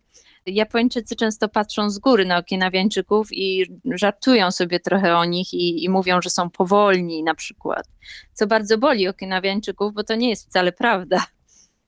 [0.46, 5.88] Japończycy często patrzą z góry na Okinawiańczyków i żartują sobie trochę o nich i, i
[5.88, 7.86] mówią, że są powolni na przykład.
[8.32, 11.26] Co bardzo boli Okinawiańczyków, bo to nie jest wcale prawda.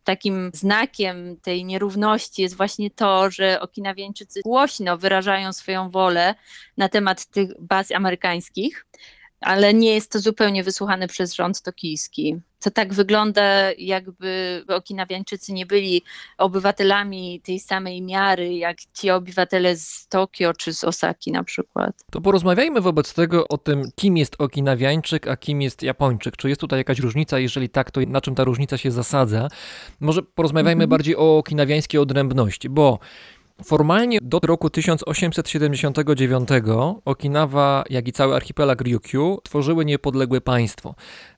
[0.04, 6.35] Takim znakiem tej nierówności jest właśnie to, że Okinawiańczycy głośno wyrażają swoją wolę
[6.76, 8.87] na temat tych baz amerykańskich,
[9.40, 12.37] ale nie jest to zupełnie wysłuchane przez rząd tokijski.
[12.61, 16.03] To tak wygląda, jakby Okinawiańczycy nie byli
[16.38, 21.96] obywatelami tej samej miary, jak ci obywatele z Tokio czy z Osaki na przykład.
[22.11, 26.37] To porozmawiajmy wobec tego o tym, kim jest Okinawiańczyk, a kim jest Japończyk.
[26.37, 27.38] Czy jest tutaj jakaś różnica?
[27.38, 29.49] Jeżeli tak, to na czym ta różnica się zasadza?
[30.01, 30.90] Może porozmawiajmy Mhm.
[30.90, 32.99] bardziej o okinawiańskiej odrębności, bo
[33.64, 36.49] formalnie do roku 1879
[37.05, 40.95] Okinawa, jak i cały archipelag Ryukyu tworzyły niepodległe państwo.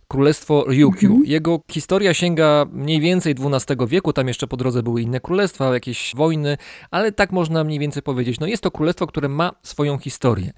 [0.09, 1.11] Królestwo Ryukyu.
[1.11, 1.27] Mhm.
[1.27, 6.13] Jego historia sięga mniej więcej XII wieku, tam jeszcze po drodze były inne królestwa, jakieś
[6.17, 6.57] wojny,
[6.91, 8.41] ale tak można mniej więcej powiedzieć.
[8.41, 10.53] No jest to królestwo, które ma swoją historię.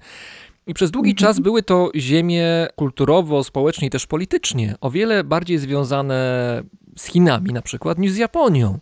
[0.67, 1.27] I przez długi Mhm.
[1.27, 6.63] czas były to ziemie kulturowo, społecznie i też politycznie o wiele bardziej związane
[6.97, 8.79] z Chinami na przykład niż z Japonią.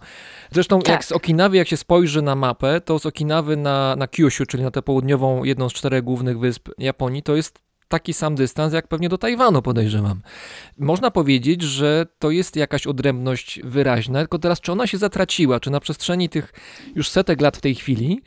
[0.51, 1.05] Zresztą jak Tak.
[1.05, 4.71] z Okinawy, jak się spojrzy na mapę, to z Okinawy na, na Kyushu, czyli na
[4.71, 9.09] tę południową, jedną z czterech głównych wysp Japonii, to jest taki sam dystans jak pewnie
[9.09, 10.21] do Tajwanu podejrzewam.
[10.77, 15.69] Można powiedzieć, że to jest jakaś odrębność wyraźna, tylko teraz czy ona się zatraciła, czy
[15.71, 16.53] na przestrzeni tych
[16.95, 18.21] już setek lat w tej chwili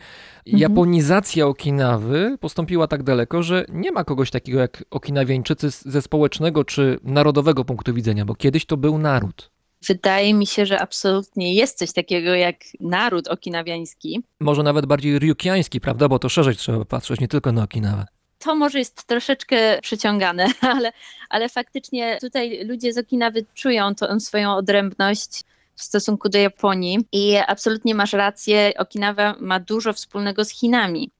[0.47, 6.64] japonizacja Okinawy postąpiła tak daleko, że nie ma kogoś takiego jak Okinawiańczycy z- ze społecznego
[6.64, 9.51] czy narodowego punktu widzenia, bo kiedyś to był naród.
[9.87, 14.23] Wydaje mi się, że absolutnie jest coś takiego jak naród okinawiański.
[14.40, 16.09] Może nawet bardziej ryukiański, prawda?
[16.09, 18.07] Bo to szerzej trzeba patrzeć, nie tylko na Okinawę.
[18.38, 20.92] To może jest troszeczkę przyciągane, ale,
[21.31, 25.42] ale faktycznie tutaj ludzie z Okinawy czują tą swoją odrębność
[25.75, 31.11] w stosunku do Japonii i absolutnie masz rację, Okinawa ma dużo wspólnego z Chinami.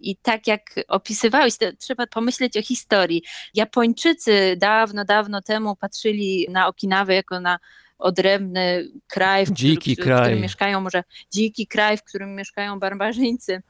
[0.00, 3.22] I tak jak opisywałeś, to trzeba pomyśleć o historii.
[3.54, 7.58] Japończycy dawno, dawno temu patrzyli na Okinawę jako na
[7.98, 10.22] odrębny kraj, w, Dziki którym, w kraj.
[10.22, 13.62] którym mieszkają może dziki kraj, w którym mieszkają barbarzyńcy.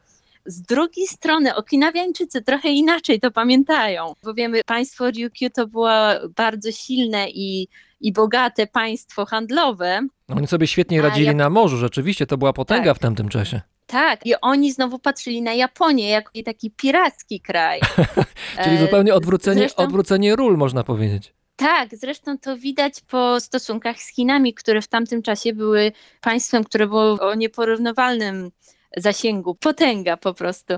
[0.45, 5.89] Z drugiej strony Okinawiańczycy trochę inaczej to pamiętają, bo wiemy, państwo Ryukyu to było
[6.35, 7.67] bardzo silne i,
[8.01, 10.01] i bogate państwo handlowe.
[10.27, 12.97] Oni sobie świetnie radzili jak- na morzu, rzeczywiście to była potęga Tak.
[12.97, 13.61] w tamtym czasie.
[13.87, 17.79] Tak, i oni znowu patrzyli na Japonię jako taki piracki kraj.
[18.63, 21.33] Czyli E, zupełnie odwrócenie, zresztą- odwrócenie ról, można powiedzieć.
[21.59, 25.91] Tak, zresztą to widać po stosunkach z Chinami, które w tamtym czasie były
[26.21, 28.51] państwem, które było o nieporównywalnym
[28.97, 30.73] zasięgu, potęga po prostu.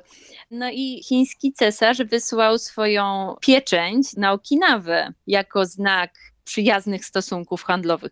[0.51, 6.13] No i chiński cesarz wysłał swoją pieczęć na Okinawę jako znak
[6.43, 8.11] przyjaznych stosunków handlowych.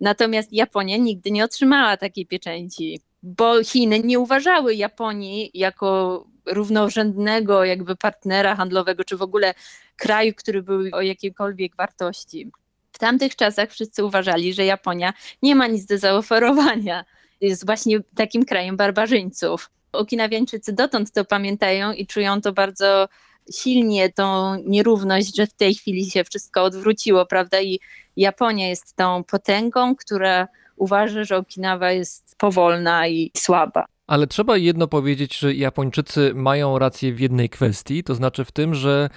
[0.00, 7.96] Natomiast Japonia nigdy nie otrzymała takiej pieczęci, bo Chiny nie uważały Japonii jako równorzędnego jakby
[7.96, 9.54] partnera handlowego, czy w ogóle
[9.98, 12.50] kraju, który był o jakiejkolwiek wartości.
[12.92, 17.04] W tamtych czasach wszyscy uważali, że Japonia nie ma nic do zaoferowania.
[17.40, 19.70] Jest właśnie takim krajem barbarzyńców.
[19.92, 23.08] Okinawiańczycy dotąd to pamiętają i czują to bardzo
[23.54, 27.60] silnie, tą nierówność, że w tej chwili się wszystko odwróciło, prawda?
[27.60, 27.80] I
[28.16, 33.84] Japonia jest tą potęgą, która uważa, że Okinawa jest powolna i słaba.
[34.06, 38.74] Ale trzeba jedno powiedzieć, że Japończycy mają rację w jednej kwestii, to znaczy w tym,
[38.74, 39.10] że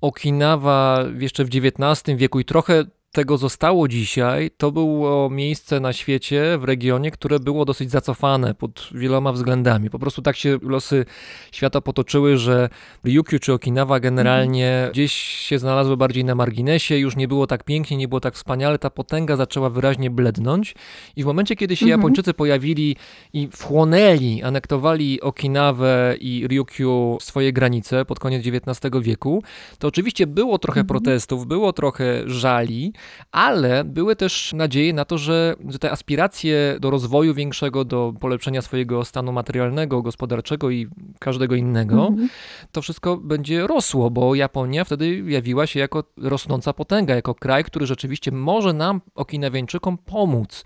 [0.00, 2.84] Okinawa jeszcze w XIX wieku i trochę
[3.16, 8.88] tego zostało dzisiaj, to było miejsce na świecie, w regionie, które było dosyć zacofane pod
[8.94, 9.90] wieloma względami.
[9.90, 11.04] Po prostu tak się losy
[11.52, 12.68] świata potoczyły, że
[13.04, 17.96] Ryukyu czy Okinawa generalnie gdzieś się znalazły bardziej na marginesie, już nie było tak pięknie,
[17.96, 20.74] nie było tak wspaniale, ta potęga zaczęła wyraźnie blednąć
[21.16, 22.00] i w momencie, kiedy się Mhm.
[22.00, 22.96] Japończycy pojawili
[23.32, 29.42] i wchłonęli, anektowali Okinawę i Ryukyu swoje granice pod koniec XIX wieku,
[29.78, 30.86] to oczywiście było trochę Mhm.
[30.86, 32.92] protestów, było trochę żali,
[33.32, 38.62] ale były też nadzieje na to, że, że te aspiracje do rozwoju większego, do polepszenia
[38.62, 40.86] swojego stanu materialnego, gospodarczego i
[41.18, 42.28] każdego innego, Mhm.
[42.72, 47.86] to wszystko będzie rosło, bo Japonia wtedy jawiła się jako rosnąca potęga, jako kraj, który
[47.86, 50.64] rzeczywiście może nam, Okinawiańczykom, pomóc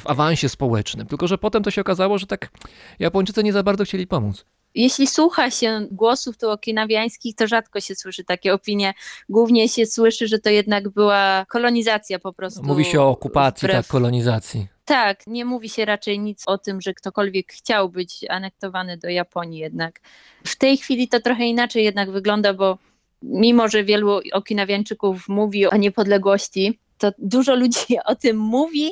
[0.00, 1.06] w awansie społecznym.
[1.06, 2.50] Tylko, że potem to się okazało, że tak
[2.98, 4.44] Japończycy nie za bardzo chcieli pomóc.
[4.74, 8.94] Jeśli słucha się głosów tu okinawiańskich, to rzadko się słyszy takie opinie.
[9.28, 12.62] Głównie się słyszy, że to jednak była kolonizacja po prostu.
[12.62, 14.66] Mówi się o okupacji, wbrew- tak, kolonizacji.
[14.84, 19.60] Tak, nie mówi się raczej nic o tym, że ktokolwiek chciał być anektowany do Japonii
[19.60, 20.00] jednak.
[20.46, 22.78] W tej chwili to trochę inaczej jednak wygląda, bo
[23.22, 28.90] mimo, że wielu okinawiańczyków mówi o niepodległości, to dużo ludzi o tym mówi,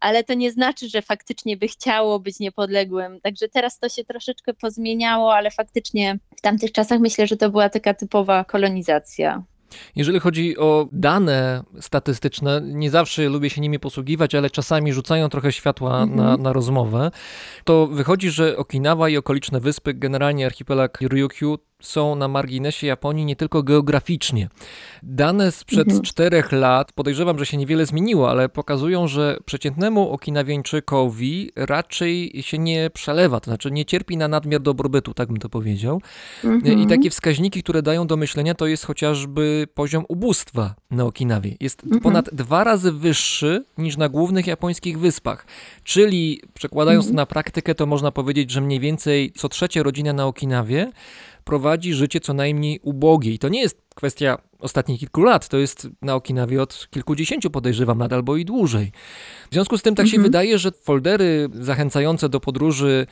[0.00, 3.20] ale to nie znaczy, że faktycznie by chciało być niepodległym.
[3.20, 7.68] Także teraz to się troszeczkę pozmieniało, ale faktycznie w tamtych czasach myślę, że to była
[7.68, 9.42] taka typowa kolonizacja.
[9.96, 15.52] Jeżeli chodzi o dane statystyczne, nie zawsze lubię się nimi posługiwać, ale czasami rzucają trochę
[15.52, 16.16] światła Mhm.
[16.16, 17.10] na, na rozmowę,
[17.64, 23.36] to wychodzi, że Okinawa i okoliczne wyspy, generalnie archipelag Ryukyu, są na marginesie Japonii nie
[23.36, 24.48] tylko geograficznie.
[25.02, 26.02] Dane sprzed Mhm.
[26.02, 32.90] czterech lat, podejrzewam, że się niewiele zmieniło, ale pokazują, że przeciętnemu Okinawiańczykowi raczej się nie
[32.94, 36.00] przelewa, to znaczy nie cierpi na nadmiar dobrobytu, tak bym to powiedział.
[36.44, 36.78] Mhm.
[36.80, 41.54] I takie wskaźniki, które dają do myślenia, to jest chociażby poziom ubóstwa na Okinawie.
[41.60, 42.02] Jest Mhm.
[42.02, 45.46] ponad dwa razy wyższy niż na głównych japońskich wyspach.
[45.84, 47.14] Czyli przekładając Mhm.
[47.14, 50.90] to na praktykę, to można powiedzieć, że mniej więcej co trzecia rodzina na Okinawie
[51.46, 53.32] prowadzi życie co najmniej ubogie.
[53.32, 57.98] I to nie jest kwestia ostatnich kilku lat, to jest na Okinawie od kilkudziesięciu podejrzewam
[57.98, 58.92] lat albo i dłużej.
[59.50, 60.22] W związku z tym tak się Mhm.
[60.22, 63.06] wydaje, że foldery zachęcające do podróży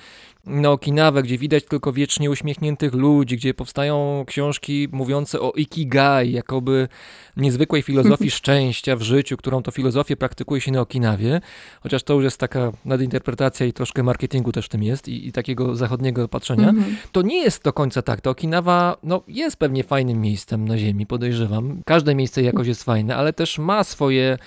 [0.47, 6.89] na Okinawę, gdzie widać tylko wiecznie uśmiechniętych ludzi, gdzie powstają książki mówiące o ikigai, jakoby
[7.37, 11.41] niezwykłej filozofii szczęścia w życiu, którą to filozofię praktykuje się na Okinawie,
[11.83, 15.33] chociaż to już jest taka nadinterpretacja i troszkę marketingu też w tym jest i, i
[15.33, 16.69] takiego zachodniego patrzenia.
[16.69, 16.97] Mhm.
[17.13, 18.21] To nie jest do końca tak.
[18.21, 21.83] To Okinawa no, jest pewnie fajnym miejscem na Ziemi, podejrzewam.
[21.87, 24.39] Każde miejsce jakoś jest fajne, ale też ma swoje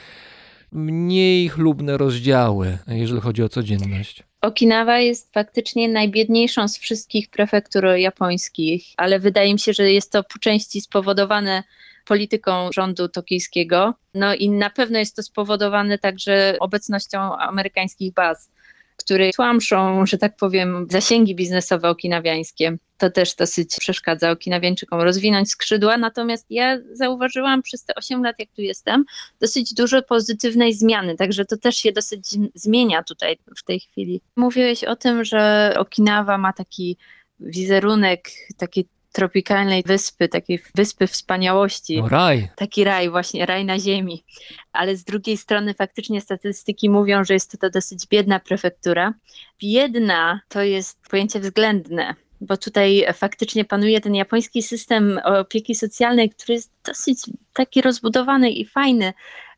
[0.72, 4.24] mniej chlubne rozdziały, jeżeli chodzi o codzienność.
[4.42, 10.24] Okinawa jest faktycznie najbiedniejszą z wszystkich prefektur japońskich, ale wydaje mi się, że jest to
[10.24, 11.64] po części spowodowane
[12.06, 13.94] polityką rządu tokijskiego.
[14.14, 18.50] No i na pewno jest to spowodowane także obecnością amerykańskich baz,
[18.98, 22.78] które tłamszą, że tak powiem, zasięgi biznesowe okinawiańskie.
[22.98, 25.98] To też dosyć przeszkadza okinawiańczykom rozwinąć skrzydła.
[25.98, 29.06] Natomiast ja zauważyłam przez te 8 lat, jak tu jestem,
[29.42, 34.22] dosyć dużo pozytywnej zmiany, także to też się dosyć zmienia tutaj w tej chwili.
[34.36, 36.98] Mówiłeś o tym, że Okinawa ma taki
[37.40, 42.02] wizerunek takiej tropikalnej wyspy, takiej wyspy wspaniałości.
[42.02, 42.50] No raj.
[42.56, 44.24] Taki raj, właśnie raj na ziemi.
[44.72, 49.14] Ale z drugiej strony faktycznie statystyki mówią, że jest to dosyć biedna prefektura.
[49.62, 56.54] Biedna to jest pojęcie względne, bo tutaj faktycznie panuje ten japoński system opieki socjalnej, który
[56.54, 57.20] jest dosyć
[57.54, 59.14] taki rozbudowany i fajny.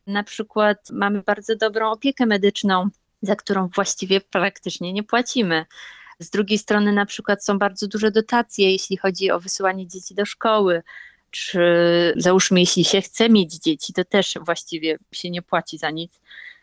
[0.06, 2.88] Na przykład mamy bardzo dobrą opiekę medyczną,
[3.22, 5.66] za którą właściwie praktycznie nie płacimy.
[6.20, 10.26] Z drugiej strony na przykład są bardzo duże dotacje, jeśli chodzi o wysyłanie dzieci do
[10.26, 10.82] szkoły,
[11.30, 11.60] czy
[12.16, 16.20] załóżmy, jeśli się chce mieć dzieci, to też właściwie się nie płaci za nic.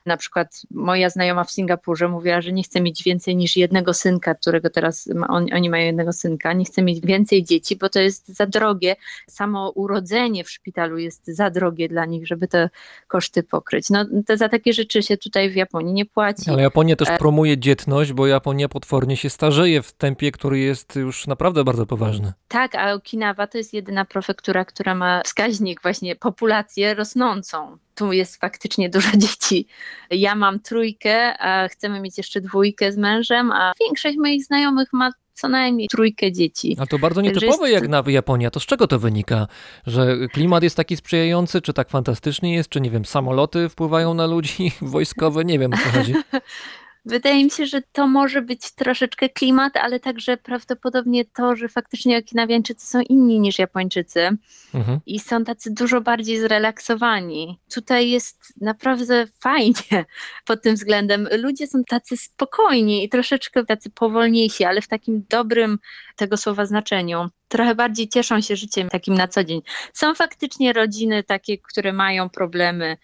[0.08, 4.36] Na przykład moja znajoma w Singapurze mówiła, że nie chce mieć więcej niż jednego synka,
[4.36, 8.28] którego teraz on, oni mają jednego synka, nie chce mieć więcej dzieci, bo to jest
[8.28, 8.96] za drogie.
[9.30, 12.70] Samo urodzenie w szpitalu jest za drogie dla nich, żeby te
[13.08, 13.90] koszty pokryć.
[13.90, 16.50] No to za takie rzeczy się tutaj w Japonii nie płaci.
[16.50, 20.96] Ale Japonia też E- promuje dzietność, bo Japonia potwornie się starzeje w tempie, który jest
[20.96, 22.34] już naprawdę bardzo poważny.
[22.48, 27.78] Tak, a Okinawa to jest jedyna prefektura, która ma wskaźnik właśnie populację rosnącą.
[27.98, 29.68] Tu jest faktycznie dużo dzieci.
[30.10, 35.12] Ja mam trójkę, a chcemy mieć jeszcze dwójkę z mężem, a większość moich znajomych ma
[35.34, 36.76] co najmniej trójkę dzieci.
[36.78, 38.52] Ale to bardzo nietypowe jest- jak na Japonia.
[38.52, 39.48] To z czego to wynika?
[39.88, 44.26] Że klimat jest taki sprzyjający, czy tak fantastycznie jest, czy nie wiem, samoloty wpływają na
[44.26, 45.46] ludzi wojskowe?
[45.46, 46.14] Nie wiem o co chodzi.
[47.06, 52.18] Wydaje mi się, że to może być troszeczkę klimat, ale także prawdopodobnie to, że faktycznie
[52.18, 54.38] Okinawiańczycy są inni niż Japończycy.
[54.74, 55.00] Mhm.
[55.06, 57.60] i są tacy dużo bardziej zrelaksowani.
[57.74, 60.06] Tutaj jest naprawdę fajnie
[60.46, 61.28] pod tym względem.
[61.40, 65.80] Ludzie są tacy spokojni i troszeczkę tacy powolniejsi, ale w takim dobrym
[66.16, 67.30] tego słowa znaczeniu.
[67.48, 69.62] Trochę bardziej cieszą się życiem takim na co dzień.
[69.94, 72.98] Są faktycznie rodziny takie, które mają problemy.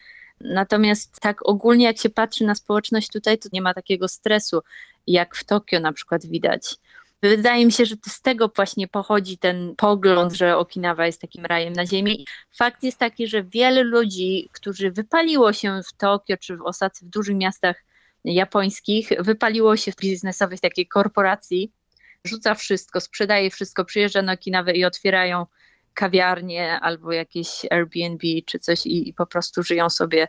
[0.43, 4.61] Natomiast tak ogólnie, jak się patrzy na społeczność tutaj, to nie ma takiego stresu,
[5.07, 6.75] jak w Tokio na przykład widać.
[7.21, 11.73] Wydaje mi się, że z tego właśnie pochodzi ten pogląd, że Okinawa jest takim rajem
[11.73, 12.25] na ziemi.
[12.51, 17.09] Fakt jest taki, że wiele ludzi, którzy wypaliło się w Tokio czy w Osace, w
[17.09, 17.83] dużych miastach
[18.23, 21.71] japońskich, wypaliło się w biznesowych takiej korporacji,
[22.25, 25.45] rzuca wszystko, sprzedaje wszystko, przyjeżdża na Okinawę i otwierają
[25.93, 30.27] kawiarnie albo jakieś Airbnb czy coś i, i po prostu żyją sobie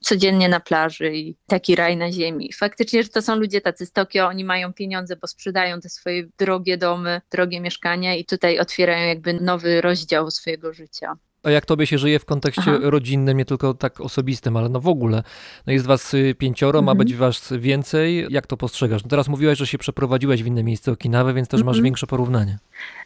[0.00, 2.52] codziennie na plaży i taki raj na ziemi.
[2.52, 6.28] Faktycznie, że to są ludzie tacy z Tokio, oni mają pieniądze, bo sprzedają te swoje
[6.38, 11.16] drogie domy, drogie mieszkania i tutaj otwierają jakby nowy rozdział swojego życia.
[11.46, 12.78] A jak tobie się żyje w kontekście Aha.
[12.82, 15.22] rodzinnym, nie tylko tak osobistym, ale no w ogóle?
[15.66, 16.98] No jest was y, pięcioro, ma Mhm.
[17.06, 18.26] być was więcej.
[18.30, 19.02] Jak to postrzegasz?
[19.04, 21.84] No teraz mówiłaś, że się przeprowadziłaś w inne miejsce Okinawy, więc też masz Mhm.
[21.84, 22.58] większe porównanie.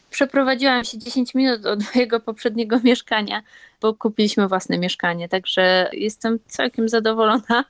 [0.09, 3.41] Przeprowadziłam się 10 minut od mojego poprzedniego mieszkania,
[3.81, 7.65] bo kupiliśmy własne mieszkanie, także jestem całkiem zadowolona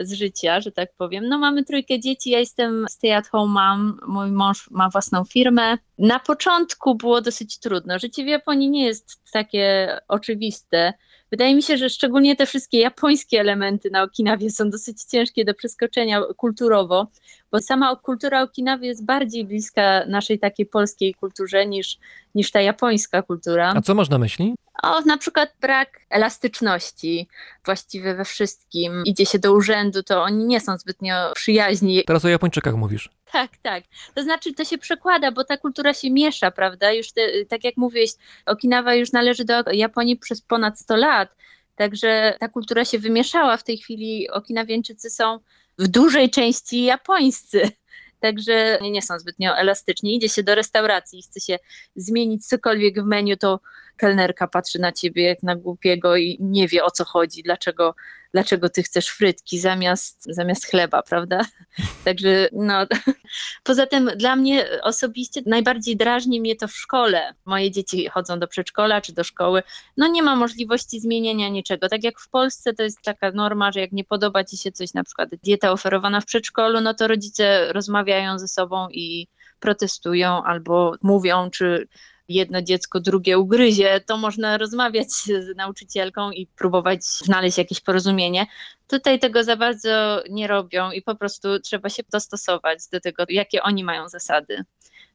[0.00, 1.28] z życia, że tak powiem.
[1.28, 5.78] No mamy trójkę dzieci, ja jestem stay at home mom, mój mąż ma własną firmę.
[5.98, 7.98] Na początku było dosyć trudno.
[7.98, 10.92] Życie w Japonii nie jest takie oczywiste.
[11.30, 15.54] Wydaje mi się, że szczególnie te wszystkie japońskie elementy na Okinawie są dosyć ciężkie do
[15.54, 17.06] przeskoczenia kulturowo,
[17.52, 21.98] bo sama kultura Okinawy jest bardziej bliska naszej takiej polskiej kulturze niż,
[22.34, 23.72] niż ta japońska kultura.
[23.76, 24.54] A co masz na myśli?
[24.82, 27.28] O, na przykład brak elastyczności
[27.64, 29.02] właściwie we wszystkim.
[29.04, 32.04] Idzie się do urzędu, to oni nie są zbytnio przyjaźni.
[32.04, 33.10] Teraz o Japończykach mówisz.
[33.32, 33.84] Tak, tak.
[34.14, 36.92] To znaczy to się przekłada, bo ta kultura się miesza, prawda?
[36.92, 38.10] Już te, tak jak mówiłeś,
[38.46, 41.36] Okinawa już należy do Japonii przez ponad 100 lat.
[41.76, 43.56] Także ta kultura się wymieszała.
[43.56, 45.38] W tej chwili Okinawiańczycy są
[45.78, 47.70] w dużej części japońscy.
[48.20, 50.16] Także nie są zbytnio elastyczni.
[50.16, 51.58] Idzie się do restauracji, chce się
[51.96, 53.60] zmienić cokolwiek w menu, to
[53.96, 57.94] kelnerka patrzy na ciebie jak na głupiego i nie wie o co chodzi, dlaczego,
[58.38, 61.40] dlaczego ty chcesz frytki zamiast, zamiast chleba, prawda?
[62.04, 62.86] Także no,
[63.64, 67.34] poza tym dla mnie osobiście najbardziej drażni mnie to w szkole.
[67.44, 69.62] Moje dzieci chodzą do przedszkola czy do szkoły,
[69.96, 71.88] no nie ma możliwości zmienienia niczego.
[71.88, 74.94] Tak jak w Polsce to jest taka norma, że jak nie podoba ci się coś,
[74.94, 79.28] na przykład dieta oferowana w przedszkolu, no to rodzice rozmawiają ze sobą i
[79.60, 81.88] protestują albo mówią, czy
[82.28, 88.46] jedno dziecko drugie ugryzie, to można rozmawiać z nauczycielką i próbować znaleźć jakieś porozumienie.
[88.88, 93.62] Tutaj tego za bardzo nie robią i po prostu trzeba się dostosować do tego, jakie
[93.62, 94.64] oni mają zasady.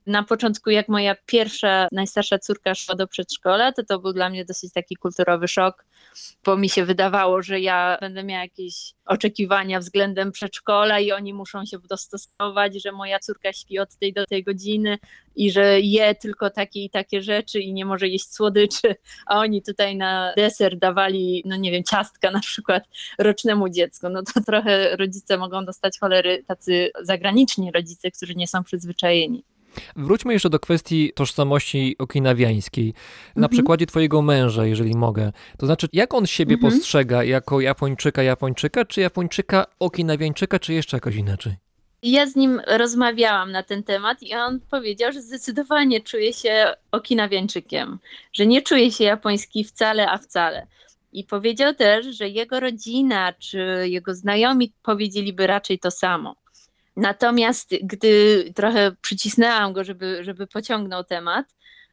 [0.07, 4.45] Na początku, jak moja pierwsza, najstarsza córka szła do przedszkola, to to był dla mnie
[4.45, 5.85] dosyć taki kulturowy szok,
[6.45, 11.65] bo mi się wydawało, że ja będę miała jakieś oczekiwania względem przedszkola i oni muszą
[11.65, 14.97] się dostosować, że moja córka śpi od tej do tej godziny
[15.35, 18.95] i że je tylko takie i takie rzeczy i nie może jeść słodyczy,
[19.25, 22.83] a oni tutaj na deser dawali, no nie wiem, ciastka na przykład
[23.19, 24.09] rocznemu dziecku.
[24.09, 29.43] No to trochę rodzice mogą dostać cholery, tacy zagraniczni rodzice, którzy nie są przyzwyczajeni.
[29.95, 32.93] Wróćmy jeszcze do kwestii tożsamości okinawiańskiej.
[33.35, 33.49] Na Mhm.
[33.51, 35.31] przykładzie twojego męża, jeżeli mogę.
[35.57, 36.73] To znaczy, jak on siebie Mhm.
[36.73, 41.53] postrzega jako Japończyka, Japończyka, czy Japończyka, okinawiańczyka, czy jeszcze jakoś inaczej?
[42.03, 47.99] Ja z nim rozmawiałam na ten temat i on powiedział, że zdecydowanie czuje się okinawiańczykiem,
[48.33, 50.67] że nie czuje się japoński wcale, a wcale.
[51.13, 56.35] I powiedział też, że jego rodzina czy jego znajomi powiedzieliby raczej to samo.
[56.95, 61.45] Natomiast gdy trochę przycisnęłam go, żeby, żeby pociągnął temat,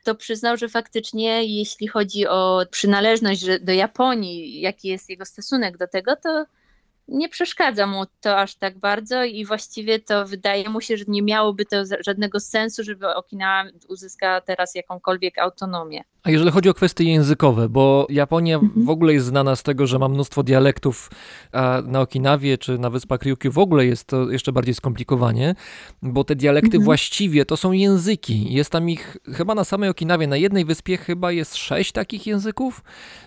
[0.05, 5.86] to przyznał, że faktycznie jeśli chodzi o przynależność do Japonii, jaki jest jego stosunek do
[5.88, 6.44] tego, to
[7.09, 11.22] nie przeszkadza mu to aż tak bardzo i właściwie to wydaje mu się, że nie
[11.22, 16.05] miałoby to żadnego sensu, żeby Okinawa uzyskała teraz jakąkolwiek autonomię.
[16.23, 18.87] A jeżeli chodzi o kwestie językowe, bo Japonia Mhm.
[18.87, 21.11] w ogóle jest znana z tego, że ma mnóstwo dialektów,
[21.53, 25.55] a na Okinawie czy na Wyspach Ryukyu w ogóle jest to jeszcze bardziej skomplikowanie,
[26.03, 26.85] bo te dialekty Mhm.
[26.85, 28.53] właściwie to są języki.
[28.55, 32.83] Jest tam ich chyba na samej Okinawie, na jednej wyspie chyba jest sześć takich języków.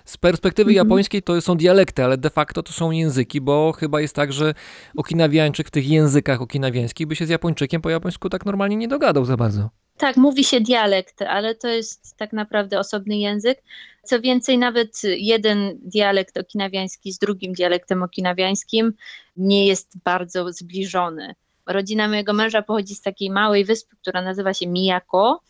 [0.06, 0.88] Z perspektywy Mhm.
[0.88, 4.54] japońskiej to są dialekty, ale de facto to są języki, bo chyba jest tak, że
[4.98, 9.26] okinawiańczyk w tych językach okinawiańskich by się z Japończykiem po japońsku tak normalnie nie dogadał
[9.26, 9.70] za bardzo.
[9.98, 13.64] Tak, mówi się dialekt, ale to jest tak naprawdę osobny język.
[14.04, 18.94] Co więcej, nawet jeden dialekt okinawiański z drugim dialektem okinawiańskim
[19.38, 21.36] nie jest bardzo zbliżony.
[21.66, 25.42] Rodzina mojego męża pochodzi z takiej małej wyspy, która nazywa się Miyako.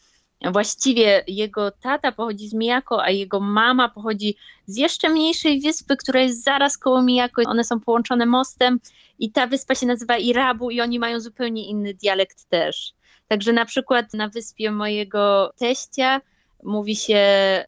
[0.52, 4.36] Właściwie jego tata pochodzi z Miyako, a jego mama pochodzi
[4.66, 7.42] z jeszcze mniejszej wyspy, która jest zaraz koło Miyako.
[7.46, 8.80] One są połączone mostem
[9.20, 12.94] i ta wyspa się nazywa Irabu i oni mają zupełnie inny dialekt też.
[13.34, 16.22] Także na przykład na wyspie mojego teścia
[16.64, 17.20] mówi się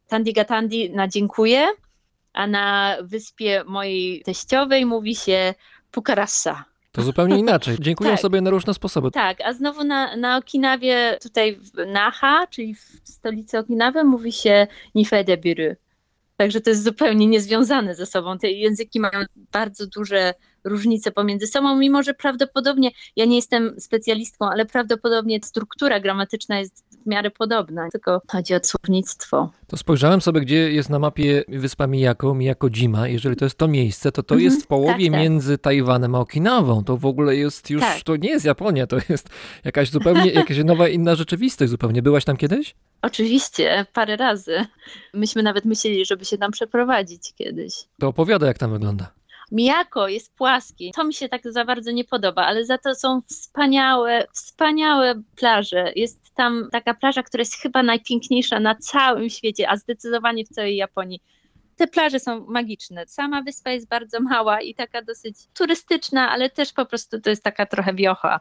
[0.08, 1.68] tandiga tandi na dziękuję,
[2.34, 5.54] a na wyspie mojej teściowej mówi się
[5.92, 6.66] pukarasa.
[6.92, 7.78] To zupełnie inaczej.
[7.80, 8.20] Dziękuję Tak.
[8.20, 9.12] sobie na różne sposoby.
[9.12, 14.68] Tak, a znowu na, na Okinawie, tutaj w Naha, czyli w stolicy Okinawy, mówi się
[14.96, 15.76] Nifedebiru.
[16.38, 18.38] Także to jest zupełnie niezwiązane ze sobą.
[18.38, 20.34] Te języki mają bardzo duże
[20.64, 26.95] różnice pomiędzy sobą, mimo że prawdopodobnie, ja nie jestem specjalistką, ale prawdopodobnie struktura gramatyczna jest
[27.06, 29.52] w miarę podobna, tylko chodzi o słownictwo.
[29.68, 33.08] To spojrzałem sobie, gdzie jest na mapie wyspa Miyako, Miyako-jima.
[33.08, 35.22] Jeżeli to jest to miejsce, to to Mhm, jest w połowie tak, tak.
[35.22, 36.84] między Tajwanem a Okinawą.
[36.84, 38.02] To w ogóle jest już, Tak.
[38.02, 39.30] to nie jest Japonia, to jest
[39.66, 42.02] jakaś zupełnie, jakaś nowa, inna rzeczywistość zupełnie.
[42.02, 42.76] Byłaś tam kiedyś?
[43.02, 44.66] Oczywiście, parę razy.
[45.14, 47.74] Myśmy nawet myśleli, żeby się tam przeprowadzić kiedyś.
[48.00, 49.12] To opowiada, jak tam wygląda.
[49.52, 50.92] Mijako jest płaski.
[50.96, 55.92] To mi się tak za bardzo nie podoba, ale za to są wspaniałe, wspaniałe plaże.
[55.96, 60.76] Jest tam taka plaża, która jest chyba najpiękniejsza na całym świecie, a zdecydowanie w całej
[60.76, 61.22] Japonii.
[61.76, 63.08] Te plaże są magiczne.
[63.08, 67.44] Sama wyspa jest bardzo mała i taka dosyć turystyczna, ale też po prostu to jest
[67.44, 68.40] taka trochę wiocha.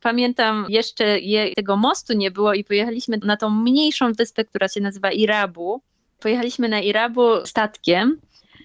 [0.00, 4.80] Pamiętam, jeszcze je, tego mostu nie było i pojechaliśmy na tą mniejszą wyspę, która się
[4.80, 5.82] nazywa Irabu.
[6.20, 8.20] Pojechaliśmy na Irabu statkiem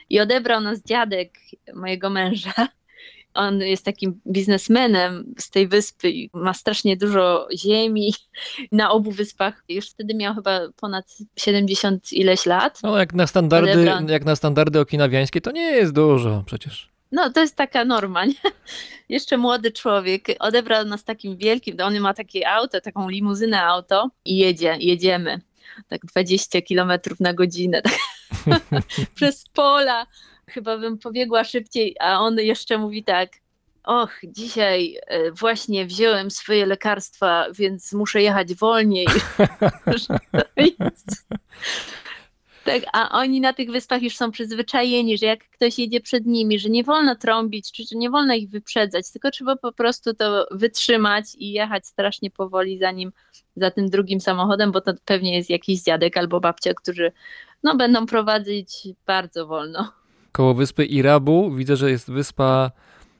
[0.10, 1.34] i odebrał nas dziadek
[1.74, 2.54] mojego męża.
[3.34, 8.14] On jest takim biznesmenem z tej wyspy i ma strasznie dużo ziemi
[8.72, 9.64] na obu wyspach.
[9.70, 11.06] Już wtedy miał chyba ponad
[11.36, 12.80] 70 ileś lat.
[12.84, 16.90] No, jak na standardy, jak na standardy okinawiańskie, to nie jest dużo przecież.
[17.12, 18.34] No, to jest taka norma, nie?
[19.10, 24.38] Jeszcze młody człowiek odebrał nas takim wielkim, on ma takie auto, taką limuzynę auto i
[24.38, 25.42] jedzie, jedziemy.
[25.88, 27.82] Tak 20 kilometrów na godzinę,
[28.46, 28.84] tak,
[29.16, 30.08] przez pola.
[30.50, 33.30] Chyba bym pobiegła szybciej, a on jeszcze mówi tak,
[33.84, 39.08] och, dzisiaj e, właśnie wziąłem swoje lekarstwa, więc muszę jechać wolniej.
[42.66, 46.60] Tak, a oni na tych wyspach już są przyzwyczajeni, że jak ktoś jedzie przed nimi,
[46.60, 50.48] że nie wolno trąbić, czy, czy nie wolno ich wyprzedzać, tylko trzeba po prostu to
[50.52, 53.12] wytrzymać i jechać strasznie powoli za nim,
[53.56, 57.12] za tym drugim samochodem, bo to pewnie jest jakiś dziadek albo babcia, którzy
[57.64, 59.99] no, będą prowadzić bardzo wolno.
[60.32, 62.72] Koło wyspy Irabu widzę, że jest wyspa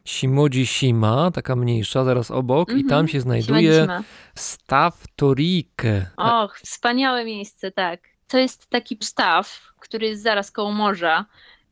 [0.06, 2.90] Shimoji-shima, taka mniejsza, zaraz obok, i Mhm.
[2.90, 3.88] tam się znajduje.
[4.36, 6.06] Staw Torike.
[6.18, 8.00] Och, wspaniałe miejsce, tak.
[8.28, 11.26] To jest taki staw, który jest zaraz koło morza.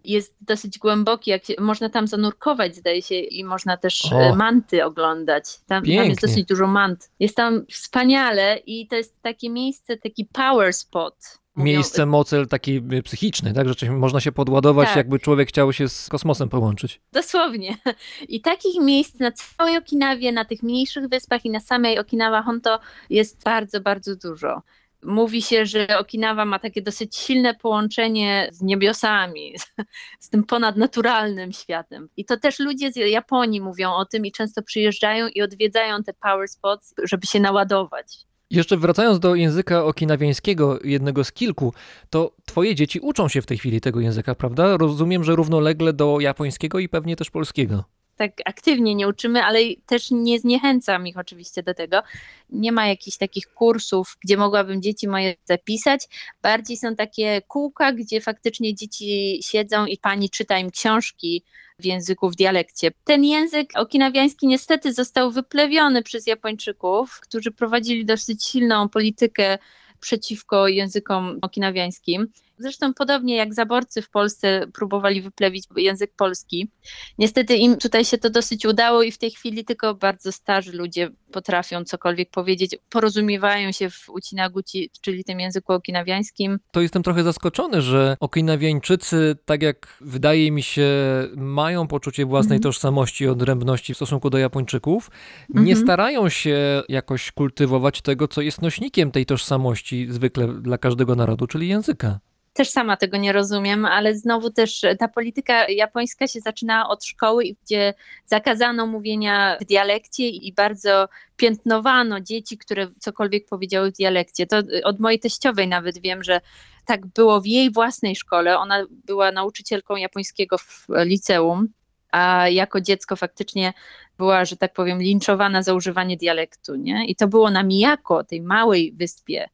[0.03, 4.19] Jest dosyć głęboki, jak się, można tam zanurkować, zdaje się, i można też O.
[4.19, 5.43] e, manty oglądać.
[5.67, 7.09] Tam, tam jest dosyć dużo mant.
[7.19, 11.39] Jest tam wspaniale i to jest takie miejsce, taki power spot.
[11.57, 13.67] Miejsce mocel taki y, psychiczny, tak?
[13.67, 14.97] Że czymś można się podładować, Tak.
[14.97, 17.01] jakby człowiek chciał się z kosmosem połączyć.
[17.11, 17.77] Dosłownie.
[18.29, 22.79] I takich miejsc na całej Okinawie, na tych mniejszych wyspach i na samej Okinawa Honto
[23.09, 24.61] jest bardzo, bardzo dużo.
[25.03, 29.65] Mówi się, że Okinawa ma takie dosyć silne połączenie z niebiosami, z,
[30.25, 32.09] z tym ponadnaturalnym światem.
[32.17, 36.13] I to też ludzie z Japonii mówią o tym i często przyjeżdżają i odwiedzają te
[36.13, 38.26] power spots, żeby się naładować.
[38.51, 41.73] Jeszcze wracając do języka okinawiańskiego, jednego z kilku,
[42.09, 44.77] to twoje dzieci uczą się w tej chwili tego języka, prawda?
[44.77, 47.96] Rozumiem, że równolegle do japońskiego i pewnie też polskiego.
[48.17, 52.03] Tak aktywnie nie uczymy, ale też nie zniechęcam ich oczywiście do tego.
[52.49, 56.07] Nie ma jakichś takich kursów, gdzie mogłabym dzieci moje zapisać.
[56.41, 61.43] Bardziej są takie kółka, gdzie faktycznie dzieci siedzą i pani czyta im książki
[61.79, 62.91] w języku, w dialekcie.
[63.03, 69.57] Ten język okinawiański niestety został wyplewiony przez Japończyków, którzy prowadzili dosyć silną politykę
[69.99, 72.27] przeciwko językom okinawiańskim.
[72.59, 76.71] Zresztą podobnie jak zaborcy w Polsce próbowali wyplewić język polski.
[77.17, 81.09] Niestety im tutaj się to dosyć udało i w tej chwili tylko bardzo starzy ludzie
[81.31, 86.59] potrafią cokolwiek powiedzieć, porozumiewają się w Uchinaguchi, czyli tym języku okinawiańskim.
[86.71, 90.87] To jestem trochę zaskoczony, że okinawiańczycy, tak jak wydaje mi się,
[91.35, 92.63] mają poczucie własnej Mhm.
[92.63, 95.11] tożsamości i odrębności w stosunku do Japończyków,
[95.49, 95.77] nie Mhm.
[95.85, 101.67] starają się jakoś kultywować tego, co jest nośnikiem tej tożsamości zwykle dla każdego narodu, czyli
[101.67, 102.19] języka.
[102.57, 107.43] Też sama tego nie rozumiem, ale znowu też ta polityka japońska się zaczyna od szkoły,
[107.63, 107.93] gdzie
[108.25, 114.47] zakazano mówienia w dialekcie i bardzo piętnowano dzieci, które cokolwiek powiedziały w dialekcie.
[114.47, 116.41] To od mojej teściowej nawet wiem, że
[116.85, 118.57] tak było w jej własnej szkole.
[118.59, 121.67] Ona była nauczycielką japońskiego w liceum,
[122.11, 123.73] a jako dziecko faktycznie
[124.17, 126.75] była, że tak powiem, linczowana za używanie dialektu.
[126.75, 127.05] Nie?
[127.05, 129.49] I to było na Miyako, tej małej wyspie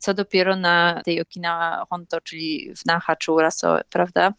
[0.00, 4.32] co dopiero na tej Okinawa Honto, czyli w Naha czy Uraso, prawda?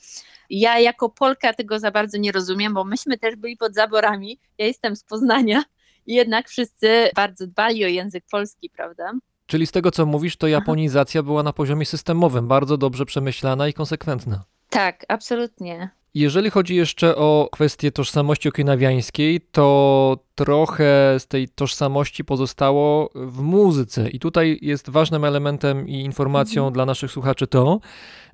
[0.50, 4.40] Ja jako Polka tego za bardzo nie rozumiem, bo myśmy też byli pod zaborami.
[4.58, 5.64] Ja jestem z Poznania
[6.08, 9.12] i jednak wszyscy bardzo dbali o język polski, prawda?
[9.46, 13.74] Czyli z tego, co mówisz, to japonizacja była na poziomie systemowym, bardzo dobrze przemyślana i
[13.74, 14.44] konsekwentna.
[14.70, 15.90] Tak, absolutnie.
[16.14, 24.10] Jeżeli chodzi jeszcze o kwestię tożsamości okinawiańskiej, to trochę z tej tożsamości pozostało w muzyce.
[24.10, 26.74] I tutaj jest ważnym elementem i informacją Mhm.
[26.74, 27.80] dla naszych słuchaczy to,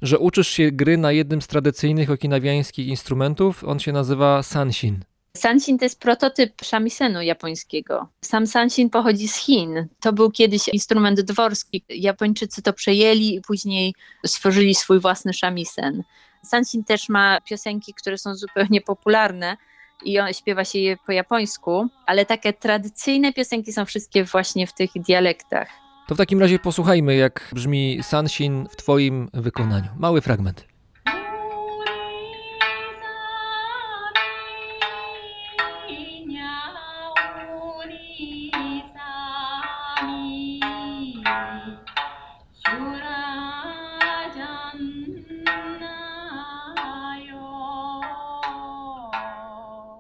[0.01, 3.63] że uczysz się gry na jednym z tradycyjnych okinawiańskich instrumentów.
[3.63, 4.99] On się nazywa sanshin.
[5.35, 8.07] Sanshin to jest prototyp shamisen japońskiego.
[8.21, 9.87] Sam sanshin pochodzi z Chin.
[9.99, 11.83] To był kiedyś instrument dworski.
[11.89, 13.93] Japończycy to przejęli i później
[14.25, 16.03] stworzyli swój własny shamisen.
[16.43, 19.57] Sanshin też ma piosenki, które są zupełnie popularne
[20.05, 24.73] i on, śpiewa się je po japońsku, ale takie tradycyjne piosenki są wszystkie właśnie w
[24.73, 25.67] tych dialektach.
[26.07, 29.89] To w takim razie posłuchajmy, jak brzmi sanshin w twoim wykonaniu.
[29.97, 30.74] Mały fragment.「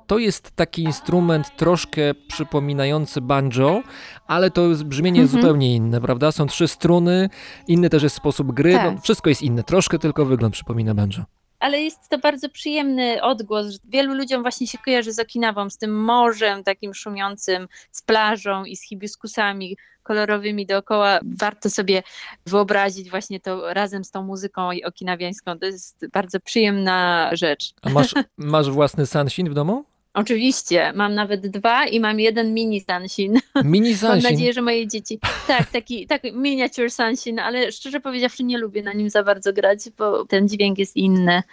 [0.07, 3.81] To jest taki instrument troszkę przypominający banjo,
[4.27, 5.41] ale to jest brzmienie Mhm.
[5.41, 6.31] zupełnie inne, prawda?
[6.31, 7.29] Są trzy struny,
[7.67, 8.95] inny też jest sposób gry, Tak.
[8.95, 11.23] no, wszystko jest inne, troszkę tylko wygląd przypomina banjo.
[11.59, 13.79] ale jest to bardzo przyjemny odgłos.
[13.89, 18.75] Wielu ludziom właśnie się kojarzy z Okinawą, z tym morzem takim szumiącym, z plażą i
[18.75, 21.19] z hibiskusami kolorowymi dookoła.
[21.39, 22.03] Warto sobie
[22.45, 25.59] wyobrazić właśnie to razem z tą muzyką okinawiańską.
[25.59, 27.73] To jest bardzo przyjemna rzecz.
[27.81, 29.85] A masz, masz własny sanshin w domu?
[30.15, 33.39] Oczywiście, mam nawet dwa i mam jeden mini Sanshin.
[33.63, 34.31] Mini Mam sanshin.
[34.31, 35.19] nadzieję, że moje dzieci.
[35.47, 39.79] Tak, taki, taki miniature Sanshin, ale szczerze powiedziawszy nie lubię na nim za bardzo grać,
[39.97, 41.43] bo ten dźwięk jest inny.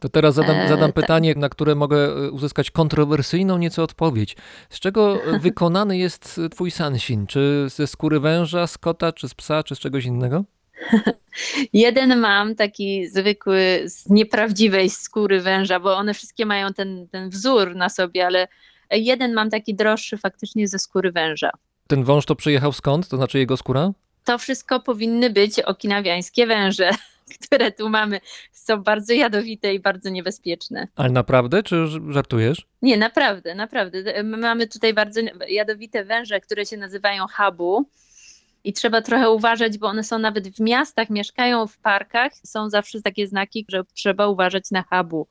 [0.00, 1.02] To teraz zadam, E, zadam tak.
[1.02, 4.36] pytanie, na które mogę e, uzyskać kontrowersyjną nieco odpowiedź.
[4.70, 7.26] Z czego e, wykonany jest twój sanshin?
[7.26, 10.44] Czy ze skóry węża, z kota, czy z psa, czy z czegoś innego?
[11.72, 17.76] Jeden mam taki zwykły, z nieprawdziwej skóry węża, bo one wszystkie mają ten, ten wzór
[17.76, 18.48] na sobie, ale
[18.90, 21.50] jeden mam taki droższy faktycznie ze skóry węża.
[21.86, 23.08] Ten wąż to przyjechał skąd?
[23.08, 23.92] To znaczy jego skóra?
[24.24, 26.90] To wszystko powinny być okinawiańskie węże,
[27.46, 28.20] które tu mamy.
[28.52, 30.88] Są bardzo jadowite i bardzo niebezpieczne.
[30.96, 32.66] Ale naprawdę, czy żartujesz?
[32.82, 34.22] Nie, naprawdę, naprawdę.
[34.22, 37.86] My mamy tutaj bardzo jadowite węże, które się nazywają habu.
[38.64, 42.32] I trzeba trochę uważać, bo one są nawet w miastach, mieszkają w parkach.
[42.44, 45.26] Są zawsze takie znaki, że trzeba uważać na habu.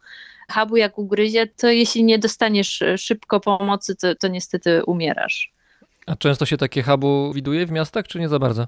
[0.50, 5.52] Habu jak ugryzie, to jeśli nie dostaniesz e, szybko pomocy, to, to niestety umierasz.
[6.08, 8.68] A często się takie habu widuje w miastach, czy nie za bardzo?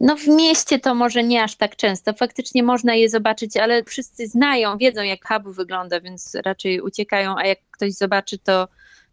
[0.00, 2.12] No w mieście to może nie aż tak często.
[2.12, 7.46] Faktycznie można je zobaczyć, ale wszyscy znają, wiedzą jak habu wygląda, więc raczej uciekają, a
[7.46, 8.68] jak ktoś zobaczy, to,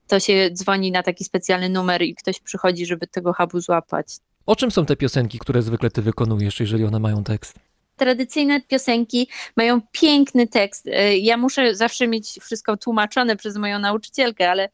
[0.08, 4.08] to się dzwoni na taki specjalny numer i ktoś przychodzi, żeby tego habu złapać.
[4.46, 7.56] O czym są te piosenki, które zwykle ty wykonujesz, jeżeli one mają tekst?
[7.96, 9.28] Tradycyjne piosenki
[9.58, 10.88] mają piękny tekst.
[10.88, 14.70] E, Ja muszę zawsze mieć wszystko tłumaczone przez moją nauczycielkę, ale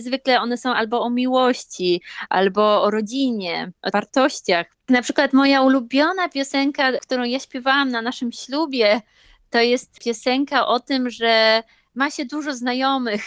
[0.00, 4.66] Zwykle one są albo o miłości, albo o rodzinie, o wartościach.
[4.88, 9.00] Na przykład moja ulubiona piosenka, którą ja śpiewałam na naszym ślubie,
[9.50, 11.62] to jest piosenka o tym, że
[11.94, 13.22] ma się dużo znajomych,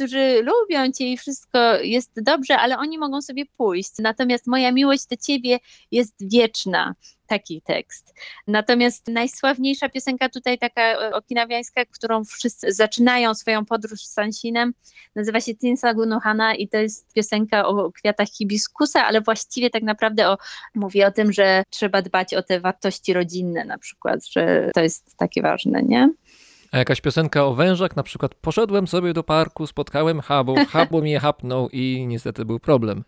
[0.00, 3.90] którzy lubią cię i wszystko jest dobrze, ale oni mogą sobie pójść.
[3.98, 5.58] Natomiast moja miłość do ciebie
[5.90, 6.94] jest wieczna.
[7.26, 8.14] Taki tekst.
[8.46, 14.74] Natomiast najsławniejsza piosenka tutaj, taka e, okinawiańska, którą wszyscy zaczynają swoją podróż z Sansinem,
[15.14, 20.28] nazywa się Tinsa Gunohana i to jest piosenka o kwiatach hibiskusa, ale właściwie tak naprawdę
[20.28, 20.38] o,
[20.74, 25.16] mówi o tym, że trzeba dbać o te wartości rodzinne na przykład, że to jest
[25.16, 26.10] takie ważne, nie?
[26.72, 31.20] A jakaś piosenka o wężach, na przykład poszedłem sobie do parku, spotkałem Habu, Habu mnie
[31.20, 33.04] hapnął i niestety był problem.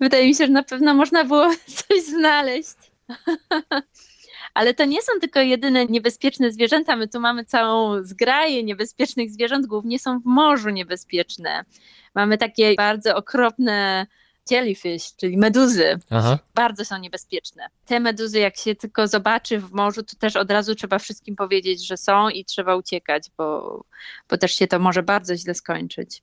[0.00, 1.50] Wydaje mi się, że na pewno można było
[1.88, 2.76] coś znaleźć.
[4.54, 6.96] Ale to nie są tylko jedyne niebezpieczne zwierzęta.
[6.96, 11.64] My tu mamy całą zgraję niebezpiecznych zwierząt, głównie są w morzu niebezpieczne.
[12.14, 14.06] Mamy takie bardzo okropne
[14.50, 15.98] jellyfish, czyli meduzy.
[16.10, 16.38] Aha.
[16.54, 17.68] Bardzo są niebezpieczne.
[17.86, 21.86] Te meduzy, jak się tylko zobaczy w morzu, to też od razu trzeba wszystkim powiedzieć,
[21.86, 23.80] że są i trzeba uciekać, bo,
[24.28, 26.22] bo też się to może bardzo źle skończyć.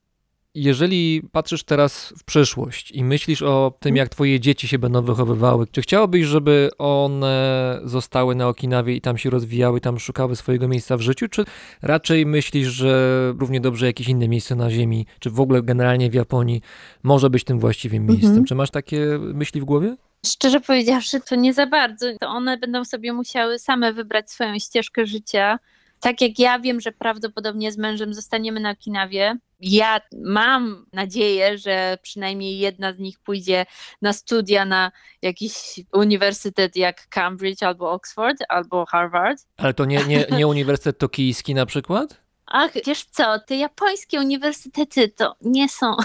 [0.56, 5.68] Jeżeli patrzysz teraz w przyszłość i myślisz o tym, jak twoje dzieci się będą wychowywały,
[5.72, 10.97] czy chciałabyś, żeby one zostały na Okinawie i tam się rozwijały, tam szukały swojego miejsca
[10.97, 11.45] w życiu, czy
[11.82, 16.14] raczej myślisz, że równie dobrze jakieś inne miejsce na Ziemi, czy w ogóle generalnie w
[16.14, 16.62] Japonii
[17.03, 18.30] może być tym właściwym miejscem?
[18.30, 18.45] Mhm.
[18.45, 19.95] Czy masz takie myśli w głowie?
[20.26, 22.06] Szczerze powiedziawszy, to nie za bardzo.
[22.20, 25.60] To one będą sobie musiały same wybrać swoją ścieżkę życia.
[25.99, 29.37] Tak jak ja wiem, że prawdopodobnie z mężem zostaniemy na Okinawie.
[29.59, 33.65] Ja mam nadzieję, że przynajmniej jedna z nich pójdzie
[34.01, 34.91] na studia na
[35.21, 35.53] jakiś
[35.93, 39.39] uniwersytet jak Cambridge albo Oxford albo Harvard.
[39.57, 42.25] Ale to nie, nie, nie Uniwersytet Tokijski na przykład?
[42.45, 45.95] Ach, wiesz co, te japońskie uniwersytety to nie są,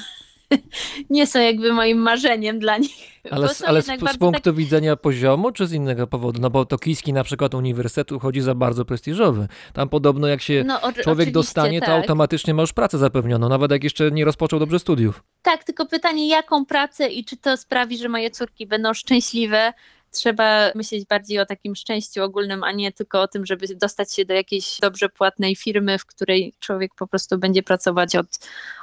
[1.11, 3.11] nie są jakby moim marzeniem dla nich.
[3.31, 6.41] Ale, z, ale z, z punktu widzenia poziomu, czy z innego powodu?
[6.41, 9.49] No bo Tokijski na przykład uniwersytet uchodzi za bardzo prestiżowy.
[9.73, 12.01] Tam podobno jak się no, o- człowiek dostanie, to tak.
[12.01, 15.23] automatycznie ma już pracę zapewnioną, nawet jak jeszcze nie rozpoczął dobrze studiów.
[15.43, 19.73] Tak, tylko pytanie, jaką pracę i czy to sprawi, że moje córki będą szczęśliwe?
[20.11, 24.25] Trzeba myśleć bardziej o takim szczęściu ogólnym, a nie tylko o tym, żeby dostać się
[24.25, 28.39] do jakiejś dobrze płatnej firmy, w której człowiek po prostu będzie pracować od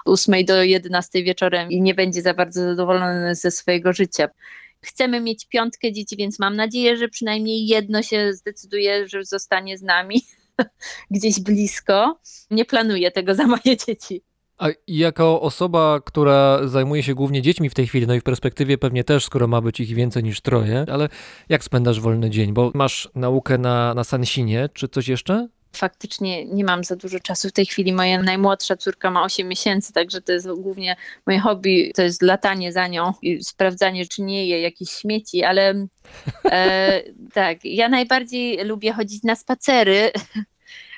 [0.05, 4.29] 8 do 11 wieczorem i nie będzie za bardzo zadowolony ze swojego życia.
[4.81, 9.81] Chcemy mieć piątkę dzieci, więc mam nadzieję, że przynajmniej jedno się zdecyduje, że zostanie z
[9.81, 10.21] nami
[11.11, 12.19] gdzieś blisko.
[12.51, 14.21] Nie planuję tego za moje dzieci.
[14.57, 18.77] A jako osoba, która zajmuje się głównie dziećmi w tej chwili, no i w perspektywie
[18.77, 21.09] pewnie też, skoro ma być ich więcej niż troje, ale
[21.49, 22.53] jak spędzasz wolny dzień?
[22.53, 25.47] Bo masz naukę na, na Sansinie, czy coś jeszcze?
[25.77, 27.93] faktycznie nie mam za dużo czasu w tej chwili.
[27.93, 30.95] Moja najmłodsza córka ma 8 miesięcy, także to jest głównie
[31.27, 35.87] moje hobby, to jest latanie za nią i sprawdzanie, czy nie je jakieś śmieci, ale
[36.45, 37.01] e,
[37.33, 40.11] tak, ja najbardziej lubię chodzić na spacery.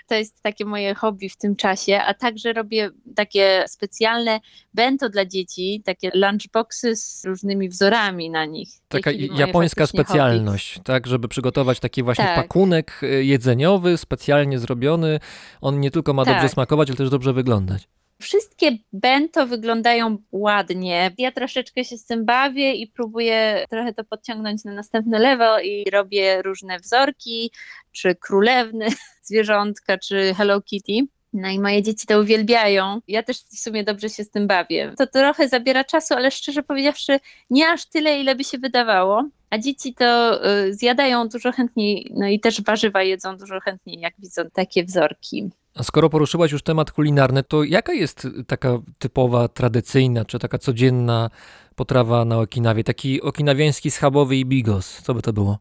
[0.09, 4.39] To jest takie moje hobby w tym czasie, a także robię takie specjalne
[4.73, 8.69] bento dla dzieci, takie lunchboxy z różnymi wzorami na nich.
[8.87, 10.09] Taka japońska faktycznie hobby.
[10.09, 11.07] specjalność, tak?
[11.07, 12.35] Żeby przygotować taki właśnie Tak.
[12.35, 15.19] pakunek y, jedzeniowy, specjalnie zrobiony.
[15.61, 16.51] On nie tylko ma dobrze Tak.
[16.51, 17.87] smakować, ale też dobrze wyglądać.
[18.21, 21.11] Wszystkie bento wyglądają ładnie.
[21.17, 25.89] Ja troszeczkę się z tym bawię i próbuję trochę to podciągnąć na następny level i
[25.89, 27.51] robię różne wzorki,
[27.91, 28.87] czy królewny,
[29.29, 31.07] zwierzątka, czy Hello Kitty.
[31.33, 33.01] No i moje dzieci to uwielbiają.
[33.07, 34.93] Ja też w sumie dobrze się z tym bawię.
[34.97, 37.19] To trochę zabiera czasu, ale szczerze powiedziawszy,
[37.49, 39.23] nie aż tyle, ile by się wydawało.
[39.49, 44.13] A dzieci to y, zjadają dużo chętniej, no i też warzywa jedzą dużo chętniej, jak
[44.19, 45.49] widzą takie wzorki.
[45.75, 51.29] A skoro poruszyłaś już temat kulinarny, to jaka jest taka typowa, tradycyjna, czy taka codzienna
[51.75, 52.83] potrawa na Okinawie?
[52.83, 55.01] Taki okinawiański schabowy i bigos.
[55.01, 55.57] Co by to było?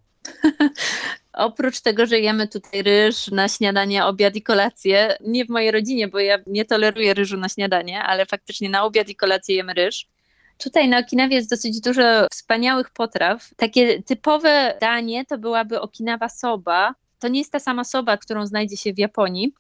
[1.39, 6.09] Oprócz tego, że jemy tutaj ryż na śniadanie, obiad i kolację, nie w mojej rodzinie,
[6.09, 10.07] bo ja nie toleruję ryżu na śniadanie, ale faktycznie na obiad i kolację jemy ryż.
[10.59, 13.51] Tutaj na Okinawie jest dosyć dużo wspaniałych potraw.
[13.57, 16.95] Takie typowe danie to byłaby Okinawa soba.
[17.19, 19.53] To nie jest ta sama soba, którą znajdzie się w Japonii,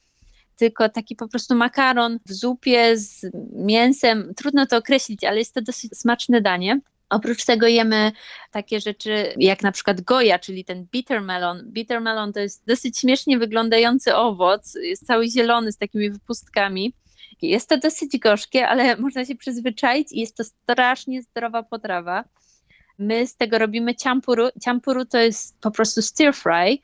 [0.57, 4.33] tylko taki po prostu makaron w zupie z mięsem.
[4.37, 6.81] Trudno to określić, ale jest to dosyć smaczne danie.
[7.11, 8.13] Oprócz tego jemy
[8.51, 11.63] takie rzeczy jak na przykład goja, czyli ten bitter melon.
[11.73, 16.95] Bitter melon to jest dosyć śmiesznie wyglądający owoc, jest cały zielony z takimi wypustkami.
[17.43, 22.25] Jest to dosyć gorzkie, ale można się przyzwyczaić i jest to strasznie zdrowa potrawa.
[22.99, 24.49] My z tego robimy ciampuru.
[24.65, 26.79] Ciampuru to jest po prostu stir fry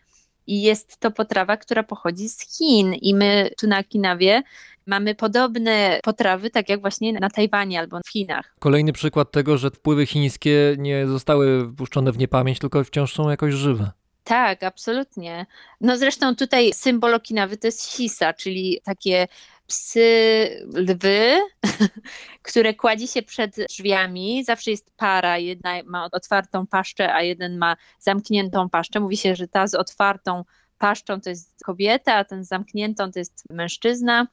[0.46, 4.42] i jest to potrawa, która pochodzi z Chin i my tu na Okinawie
[4.86, 8.54] Mamy podobne potrawy, tak jak właśnie na Tajwanie albo w Chinach.
[8.58, 13.54] Kolejny przykład tego, że wpływy chińskie nie zostały wpuszczone w niepamięć, tylko wciąż są jakoś
[13.54, 13.90] żywe.
[14.24, 15.46] Tak, absolutnie.
[15.80, 19.26] No zresztą tutaj symbol Okinawy to jest sisa, czyli takie
[19.66, 21.38] psy, lwy,
[22.42, 24.44] które kładzie się przed drzwiami.
[24.44, 29.00] Zawsze jest para, jedna ma otwartą paszczę, a jeden ma zamkniętą paszczę.
[29.00, 30.44] Mówi się, że ta z otwartą
[30.84, 34.26] paszczą to jest kobieta, a ten z zamkniętą to jest mężczyzna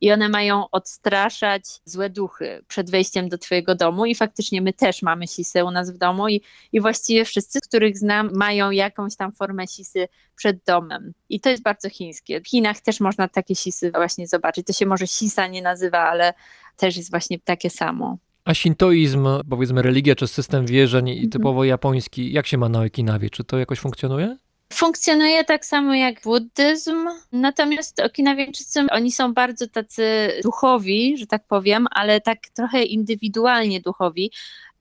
[0.00, 5.02] i one mają odstraszać złe duchy przed wejściem do twojego domu i faktycznie my też
[5.02, 6.40] mamy sisy u nas w domu i,
[6.72, 11.12] i właściwie wszyscy, których znam, mają jakąś tam formę sisy przed domem.
[11.28, 12.40] I to jest bardzo chińskie.
[12.40, 14.66] W Chinach też można takie sisy właśnie zobaczyć.
[14.66, 16.34] To się może sisa nie nazywa, ale
[16.76, 18.18] też jest właśnie takie samo.
[18.44, 21.30] A shintoizm, powiedzmy religia czy system wierzeń i Mhm.
[21.30, 23.30] typowo japoński, jak się ma na Okinawie?
[23.30, 24.36] Czy to jakoś funkcjonuje?
[24.72, 31.86] Funkcjonuje tak samo jak buddyzm, natomiast Okinawiańczycy, oni są bardzo tacy duchowi, że tak powiem,
[31.90, 34.30] ale tak trochę indywidualnie duchowi.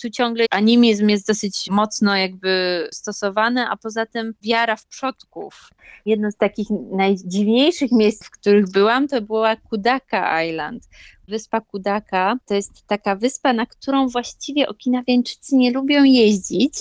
[0.02, 5.70] Tu ciągle animizm jest dosyć mocno jakby stosowany, a poza tym wiara w przodków.
[6.06, 10.88] Jedno z takich najdziwniejszych miejsc, w których byłam, to była Kudaka Island.
[11.28, 16.74] Wyspa Kudaka to jest taka wyspa, na którą właściwie Okinawiańczycy nie lubią jeździć.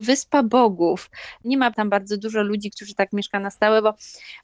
[0.00, 1.10] Wyspa bogów.
[1.44, 3.94] Nie ma tam bardzo dużo ludzi, którzy tak mieszka na stałe, bo,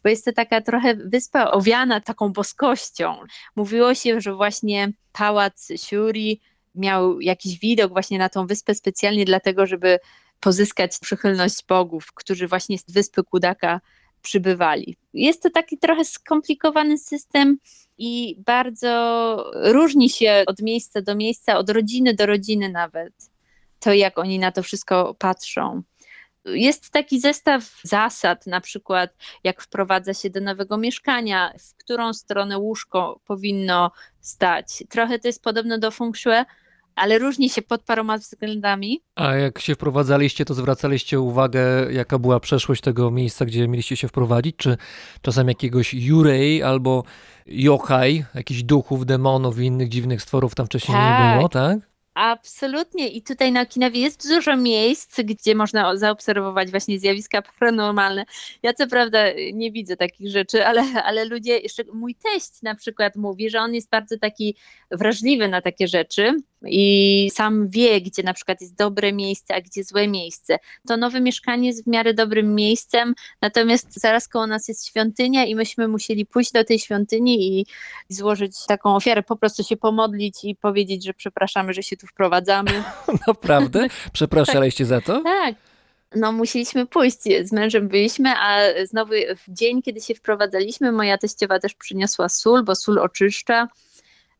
[0.03, 3.17] bo jest to taka trochę wyspa owiana taką boskością.
[3.57, 6.41] Mówiło się, że właśnie pałac Shuri
[6.75, 9.99] miał jakiś widok właśnie na tą wyspę specjalnie dlatego, żeby
[10.41, 13.81] pozyskać przychylność bogów, którzy właśnie z wyspy Kudaka
[14.23, 14.97] przybywali.
[15.15, 17.59] Jest to taki trochę skomplikowany system
[17.99, 23.13] i bardzo różni się od miejsca do miejsca, od rodziny do rodziny nawet.
[23.81, 25.83] To jak oni na to wszystko patrzą.
[26.45, 29.11] Jest taki zestaw zasad, na przykład
[29.45, 34.85] jak wprowadza się do nowego mieszkania, w którą stronę łóżko powinno stać.
[34.89, 36.45] Trochę to jest podobne do feng shui,
[36.97, 39.01] ale różni się pod paroma względami.
[39.15, 44.09] A jak się wprowadzaliście, to zwracaliście uwagę, jaka była przeszłość tego miejsca, gdzie mieliście się
[44.09, 44.57] wprowadzić?
[44.57, 44.77] Czy
[45.23, 47.05] czasem jakiegoś Yurei albo
[47.47, 51.37] yokai, jakichś duchów, demonów i innych dziwnych stworów tam wcześniej nie Tak.
[51.37, 51.79] było, tak?
[52.15, 53.09] Absolutnie.
[53.09, 58.25] I tutaj na Okinawie jest dużo miejsc, gdzie można zaobserwować właśnie zjawiska paranormalne.
[58.63, 59.19] Ja co prawda
[59.53, 61.61] nie widzę takich rzeczy, ale, ale ludzie,
[61.95, 64.57] mój teść na przykład mówi, że on jest bardzo taki
[64.91, 69.85] wrażliwy na takie rzeczy i sam wie, gdzie na przykład jest dobre miejsce, a gdzie
[69.85, 70.59] złe miejsce.
[70.89, 75.55] To nowe mieszkanie jest w miarę dobrym miejscem, natomiast zaraz koło nas jest świątynia i
[75.55, 77.67] myśmy musieli pójść do tej świątyni i
[78.09, 82.71] złożyć taką ofiarę, po prostu się pomodlić i powiedzieć, że przepraszamy, że się tu wprowadzamy.
[83.27, 83.87] Naprawdę?
[84.13, 85.23] Przepraszaliście za to?
[85.23, 85.55] Tak.
[86.17, 87.19] No, musieliśmy pójść.
[87.43, 89.13] Z mężem byliśmy, a znowu
[89.47, 93.69] w dzień, kiedy się wprowadzaliśmy, moja teściowa też przyniosła sól, bo sól oczyszcza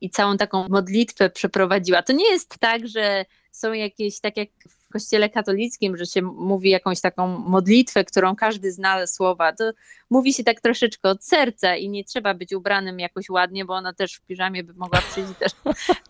[0.03, 2.03] i całą taką modlitwę przeprowadziła.
[2.03, 6.71] To nie jest tak, że są jakieś, tak jak w kościele katolickim, że się mówi
[6.71, 9.53] jakąś taką modlitwę, którą każdy zna słowa.
[9.53, 9.73] To
[10.11, 13.93] mówi się tak troszeczkę od serca i nie trzeba być ubranym jakoś ładnie, bo ona
[13.93, 15.53] też w piżamie by mogła przyjść też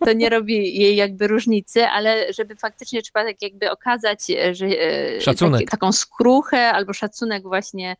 [0.05, 4.19] to nie robi jej jakby różnicy, ale żeby faktycznie trzeba tak jakby okazać,
[4.51, 5.61] że e, Szacunek.
[5.61, 7.95] Taki, taką skruchę albo szacunek właśnie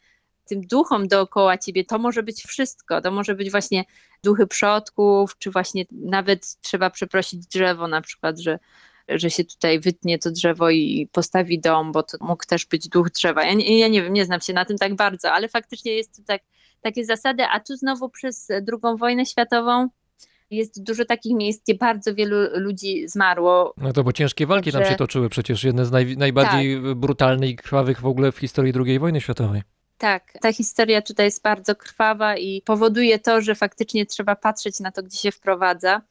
[0.45, 3.01] tym duchom dookoła ciebie, to może być wszystko.
[3.01, 3.83] To może być właśnie
[4.23, 8.59] duchy przodków, czy właśnie nawet trzeba przeprosić drzewo na przykład, że,
[9.09, 13.09] że się tutaj wytnie to drzewo i postawi dom, bo to mógł też być duch
[13.09, 13.43] drzewa.
[13.45, 16.15] Ja, nie- ja nie wiem, nie znam się na tym tak bardzo, ale faktycznie jest
[16.17, 16.41] to tak,
[16.81, 19.87] takie zasady, a tu znowu przez drugą wojnę światową
[20.51, 23.73] jest dużo takich miejsc, gdzie bardzo wielu ludzi zmarło.
[23.77, 27.49] No to bo ciężkie walki tam Także- się toczyły przecież, jedne z naj, najbardziej brutalnych
[27.49, 29.61] i krwawych w ogóle w historii II wojny światowej.
[30.03, 34.91] Tak, ta historia tutaj jest bardzo krwawa i powoduje to, że faktycznie trzeba patrzeć na
[34.91, 36.01] to, gdzie się wprowadza.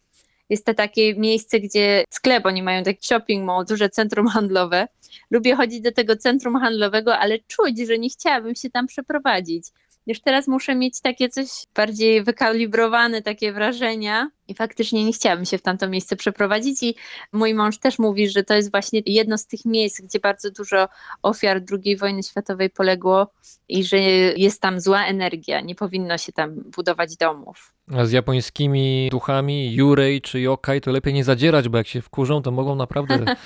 [0.50, 4.88] Jest to takie miejsce, gdzie sklep, oni mają taki shopping mall, duże centrum handlowe.
[5.30, 9.64] Lubię chodzić do tego centrum handlowego, ale czuć, że nie chciałabym się tam przeprowadzić.
[10.06, 14.30] Już teraz muszę mieć takie coś bardziej wykalibrowane, takie wrażenia.
[14.48, 16.82] I faktycznie nie chciałabym się w tamto miejsce przeprowadzić.
[16.82, 16.94] I
[17.32, 20.88] mój mąż też mówi, że to jest właśnie jedno z tych miejsc, gdzie bardzo dużo
[21.22, 23.26] ofiar II wojny światowej poległo
[23.68, 23.98] i że
[24.36, 27.74] jest tam zła energia, nie powinno się tam budować domów.
[27.94, 32.42] A z japońskimi duchami, Yurei czy Yokai, to lepiej nie zadzierać, bo jak się wkurzą,
[32.42, 33.24] to mogą naprawdę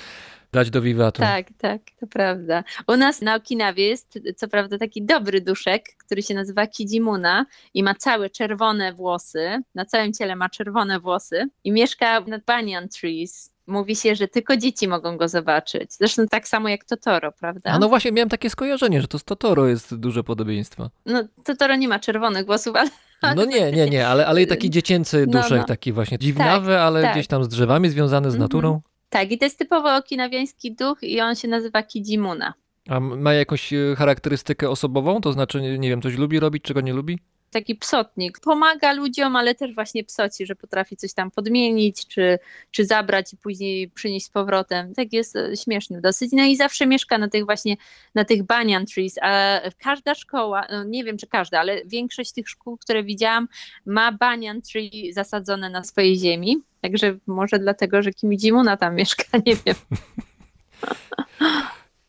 [0.57, 1.21] dać do wiwatu.
[1.21, 2.63] Tak, tak, to prawda.
[2.87, 7.83] U nas na Okinawie jest co prawda taki dobry duszek, który się nazywa Kijimuna i
[7.83, 13.51] ma całe czerwone włosy, na całym ciele ma czerwone włosy i mieszka nad banyan trees.
[13.67, 15.93] Mówi się, że tylko dzieci mogą go zobaczyć.
[15.93, 17.69] Zresztą tak samo jak Totoro, prawda?
[17.71, 20.89] A no właśnie, miałem takie skojarzenie, że to z Totoro jest duże podobieństwo.
[21.05, 22.89] No, Totoro nie ma czerwonych włosów, ale,
[23.35, 25.63] No nie, nie, nie, ale, ale taki dziecięcy No, duszek, no.
[25.65, 27.11] taki właśnie dziwnawy, ale tak.
[27.13, 28.41] gdzieś tam z drzewami związany z Mhm.
[28.41, 28.81] naturą.
[29.09, 32.53] Tak, i to jest typowo okinawiański duch i on się nazywa Kijimuna.
[32.89, 35.21] A ma jakąś charakterystykę osobową?
[35.21, 37.19] To znaczy, nie wiem, coś lubi robić, czego nie lubi?
[37.51, 38.39] Taki psotnik.
[38.39, 42.39] Pomaga ludziom, ale też właśnie psoci, że potrafi coś tam podmienić, czy,
[42.71, 44.93] czy zabrać i później przynieść z powrotem.
[44.93, 46.31] Tak jest e, śmieszny dosyć.
[46.31, 47.77] No i zawsze mieszka na tych właśnie,
[48.15, 52.49] na tych banyan trees, a każda szkoła, no nie wiem czy każda, ale większość tych
[52.49, 53.47] szkół, które widziałam,
[53.85, 56.57] ma banyan tree zasadzone na swojej ziemi.
[56.81, 59.75] Także może dlatego, że Kim Jimuna tam mieszka, nie wiem.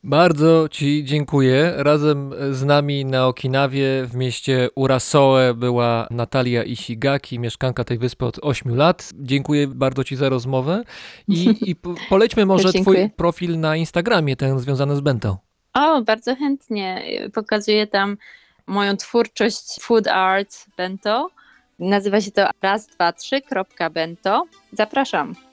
[0.08, 1.72] Bardzo Ci dziękuję.
[1.76, 8.38] Razem z nami na Okinawie w mieście Urasoe była Natalia Ishigaki, mieszkanka tej wyspy od
[8.42, 9.10] 8 lat.
[9.14, 10.82] Dziękuję bardzo Ci za rozmowę
[11.28, 12.72] i, i po- polećmy może.
[12.72, 15.38] Twój profil na Instagramie, ten związany z Bento.
[15.74, 17.02] O, bardzo chętnie.
[17.34, 18.16] Pokazuję tam
[18.66, 21.28] moją twórczość food art bento.
[21.78, 24.44] Nazywa się to raz, dwa, trzy, kropka bento.
[24.72, 25.47] Zapraszam.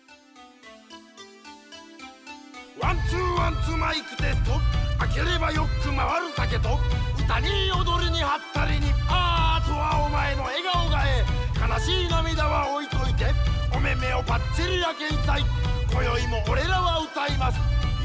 [2.82, 4.60] ワンツーワンツーマイクテスト。
[5.00, 6.78] 開ければよく回る酒と。
[7.18, 8.92] 歌に踊りにハったりに。
[9.08, 11.72] アートはお前の笑顔がええ。
[11.72, 13.32] 悲しい涙は置いといて。
[13.74, 15.46] お目目をパッチリやけんさい。
[15.90, 17.58] 今宵も俺らは歌います。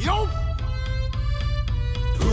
[0.07, 0.41] よっ。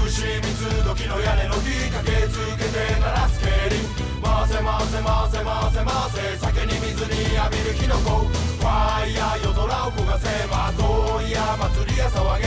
[0.06, 4.07] 牛水時の屋根の火駆けつけて鳴らす競輪。
[4.22, 12.46] 回せ回せ回せ回せ回せ酒に水に浴びる火の粉ファイヤー夜空を焦がせまといや祭りや騒げ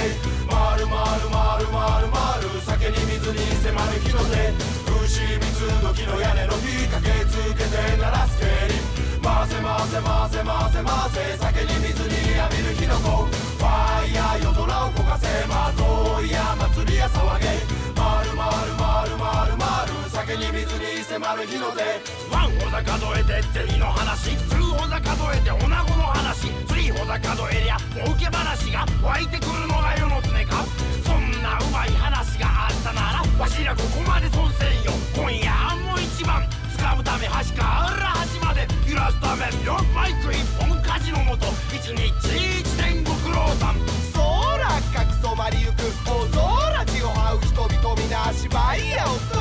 [0.51, 17.70] 回る回る回る回る回る酒に水に迫る火の手牛水時の屋根の火駆けつけて鳴らす競輪回せ回せ回せ回せ回せ酒に水に浴びる火の粉ファイヤー夜空を焦がせまといや祭りや騒げ
[20.31, 21.83] 回る酒に水に迫る火の手
[22.31, 24.37] ワンほざ数えてゼリーの話。
[24.37, 26.47] ツーほざ数えて女子の話。
[26.47, 30.65] スリーほざ数えりゃ儲け話が湧いてくるのが世の常か。
[31.03, 34.93] そんなうまい話があったならわしらここまで損せんよ。
[35.17, 35.51] 今夜
[35.91, 36.47] も一番。
[36.79, 39.77] 掴むため端から端まで揺らすためよ。
[39.95, 42.07] マイク一本火事のもと一日
[42.61, 43.77] 一年ご苦労さん。
[44.15, 45.91] 空かき染まりゆく。
[46.07, 49.40] 大空地を這う人々皆芝居やを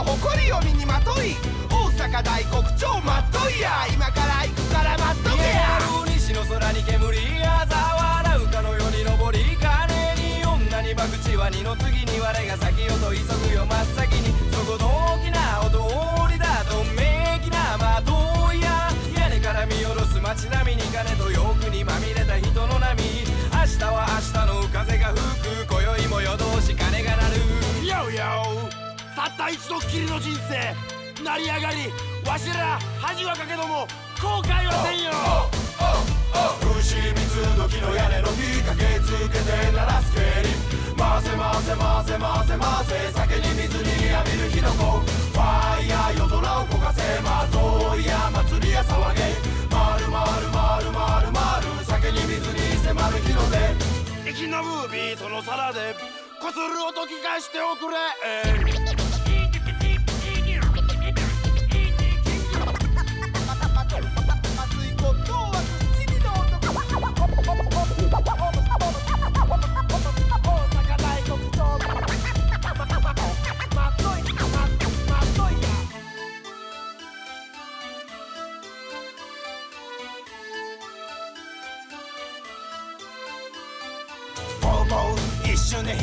[0.00, 1.34] の誇りを身にまとい
[1.68, 3.86] 大阪大黒鳥まっといや。
[3.92, 5.78] 今から行くから待っとけや。
[6.06, 7.19] 西の空に煙
[29.50, 30.74] 一度きりの人生
[31.22, 31.92] 成り上がり
[32.24, 33.86] わしら恥はかけども
[34.22, 35.10] 後悔はせんよ。
[36.78, 40.54] 牛水時の屋根の火駆けつけて鳴らす競輪
[40.96, 45.00] 回せ回せ回せ回せ回せ酒に水に浴びる火の粉。
[45.00, 49.34] ファイヤー夜空を焦がせまといや祭りや騒げ。
[49.66, 53.42] 回る回る回る回る回る酒に水に迫る火の
[54.24, 55.96] 手息のムービーその皿で
[56.40, 57.96] こする音聞かしておくれ。
[58.84, 59.09] 熱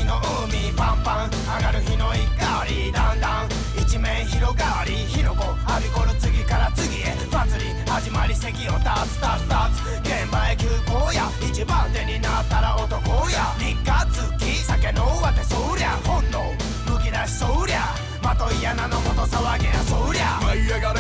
[0.07, 0.15] の
[0.47, 1.29] 海パンパン
[1.59, 2.23] 上がる火の怒
[2.65, 14.05] りだんだん一面広がり火の粉浴びこる次から次へ祭り始まり席を立つ立つ立つ現場へ急行や一番手になったら男や三日
[14.39, 16.39] 月酒の上手そりゃ本能
[16.87, 17.93] むき出しそりゃ
[18.23, 20.39] まとい穴の元騒げやそりゃ。
[20.41, 20.99] 舞い上がれ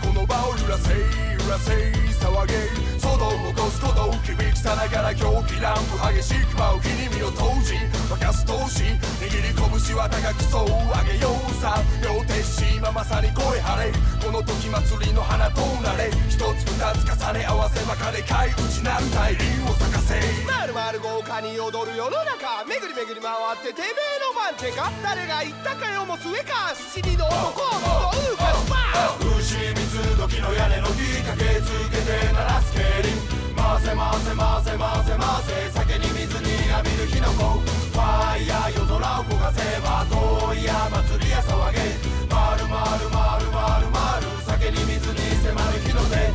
[0.00, 2.54] この場を揺らせらせ騒げ
[2.96, 7.76] 騒動を起こすことを響きさながら狂気乱舞激しく舞う火に身を投じ
[8.08, 13.92] 沸かす闘志握り拳は高くそう上げようさ両手しままさに声張れ
[14.24, 20.16] この時祭りの花となれ一つ二つ重ね合わせばかでかい内なる大輪を咲かせ
[20.48, 27.60] まるまる豪華に踊る世の中めぐりめぐり回っててめえの番手か誰が言ったかよもす上か七人の男
[28.08, 28.36] を集う。
[28.40, 29.81] かスパー
[30.28, 33.10] 時の屋根の火かけ続けて鳴らす競輪
[33.58, 41.98] 回せ回せ回せ回せ回せ酒に水に浴びる火の粉ファイヤー夜空を焦がせば遠いや祭りや騒げ
[42.30, 46.30] 回る回る回る回る回る酒に水に迫る火の手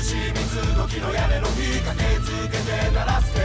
[0.00, 3.40] 牛三つ時の屋根の火かけ続けて鳴らす競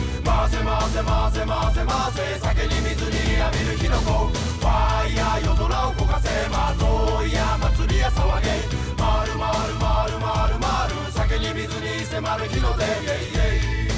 [0.00, 8.48] 輪回せ回せ回せ回せ回せ酒に水に浴びる火の粉ファイヤー夜空を焦がせ窓や祭りや騒げ
[8.96, 13.90] 回る回る回る回る回る酒に水に迫る火の手イェイイェイイ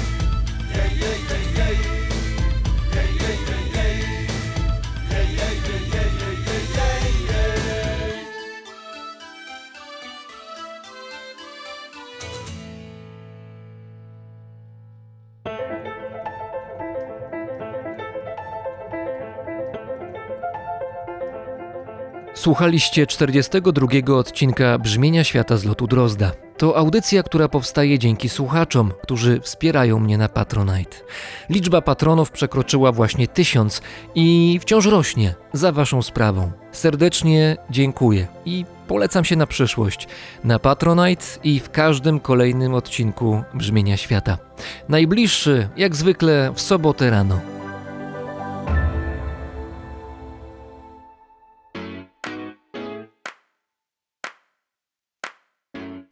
[0.57, 1.96] ェイイェイイェイイェイ
[22.47, 26.31] Słuchaliście 42 odcinka Brzmienia Świata z lotu Drozda.
[26.57, 30.97] To audycja, która powstaje dzięki słuchaczom, którzy wspierają mnie na Patronite.
[31.49, 33.81] Liczba patronów przekroczyła właśnie tysiąc
[34.15, 36.51] i wciąż rośnie za Waszą sprawą.
[36.71, 40.07] Serdecznie dziękuję i polecam się na przyszłość
[40.43, 44.37] na Patronite i w każdym kolejnym odcinku Brzmienia Świata.
[44.89, 47.56] Najbliższy, jak zwykle, w sobotę rano.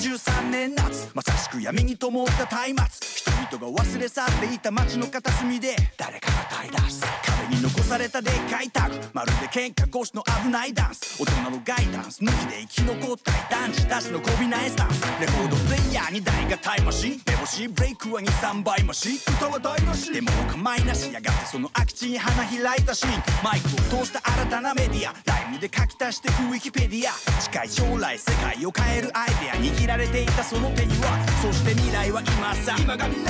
[0.00, 1.10] １３年夏。
[1.12, 3.00] まさしく闇に灯った松。
[3.28, 11.22] 明々が忘れ去っていた街の片隅で誰かが歌い出す壁に残されたでっかいタグまるで喧嘩越しの危ないダンス。
[11.22, 15.02] 大人のガイダンス抜きで生き残ったい男児たちのこびないスタンス。
[15.20, 20.12] レコードプレイヤーに台がタイマシ目星ブレイクは23倍増し歌は台無し。
[20.12, 23.44] でもお構いなしやがってその空き地に花開いたシーン。
[23.44, 25.14] マイクを通した新たなメディア。
[25.24, 27.40] ライムで書き足していくウィキペディア。
[27.40, 29.54] 近い将来世界を変えるアイデア。
[29.54, 32.76] 握られていたその手にはそして未来は今さ。
[32.78, 33.29] 今が未来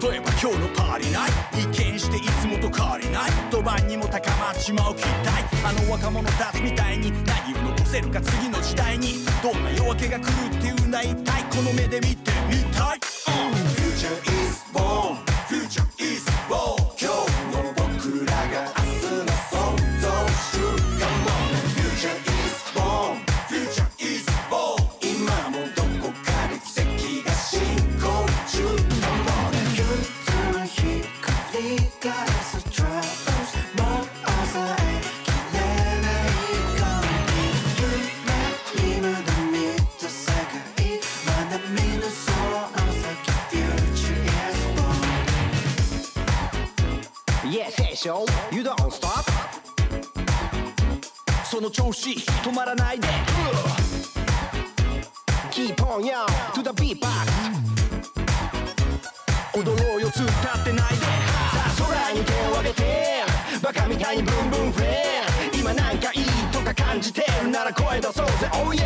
[0.00, 14.16] 例えば今日のパーリーナイト一見していつもと変わりない一晩にも高まっちまう期待あの若者たちみたいに何を残せるか次の時代にどんな夜明けが来るっていうんだ一体この目で見てみたい、うん Future
[14.46, 15.16] is born
[15.48, 16.29] Future is
[48.00, 49.26] show you don't stop.
[51.44, 53.06] その調子止まらないで
[55.50, 56.24] Keep on, yo,
[56.54, 57.28] to the beatbox.
[59.52, 60.96] 踊ろうよ突っ立ってないで。
[60.96, 61.10] さ
[61.66, 63.22] あ空に手を上げて
[63.62, 65.20] バカみたいにブンブンフレ
[65.52, 68.32] ア今なんかいいとか感じてるなら声出そうぜ。
[68.54, 68.80] Oh yeah,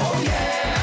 [0.00, 0.77] oh yeah,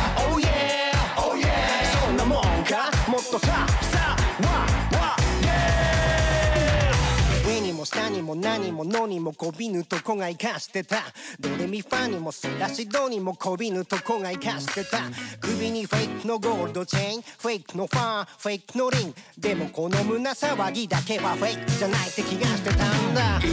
[7.86, 10.98] 下にも何ものにもこびぬとこが生かしてた。
[11.40, 15.00] ドレミファにもソラシドにもこびぬとこが生かしてた。
[15.40, 19.14] 首にフェイクのゴールドチェーンフェイクのファンフェイクのリン。
[19.38, 23.40] でもこの胸騒ぎだけはフェイクじゃないって気がしてたんだ。
[23.40, 23.50] 海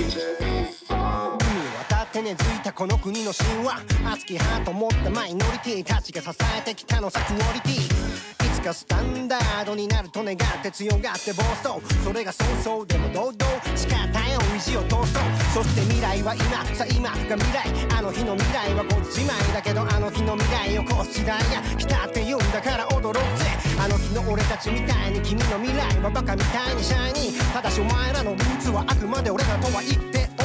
[1.89, 3.80] 渡って根付いたこの国の神話。
[4.05, 13.37] 熱きハート持ったマイノリティたちが支えてきたのさクオリティいつかスタンダードになると願って強がって暴走それがそうそうでも堂々
[13.75, 15.05] 誓ったよ意地を通そう
[15.53, 23.47] そして未来は今さ今が未来あの日の未来はこっちまいだけどあの日の未来をこう時代が来たって言うんだから驚くぜ
[23.83, 30.41] あの日の俺たちみたいに君の未来はバカみたいにシャイニーただしお前らのルーツはあくまで俺らとは言って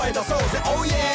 [0.00, 1.09] 声出そうぜ Oh yeah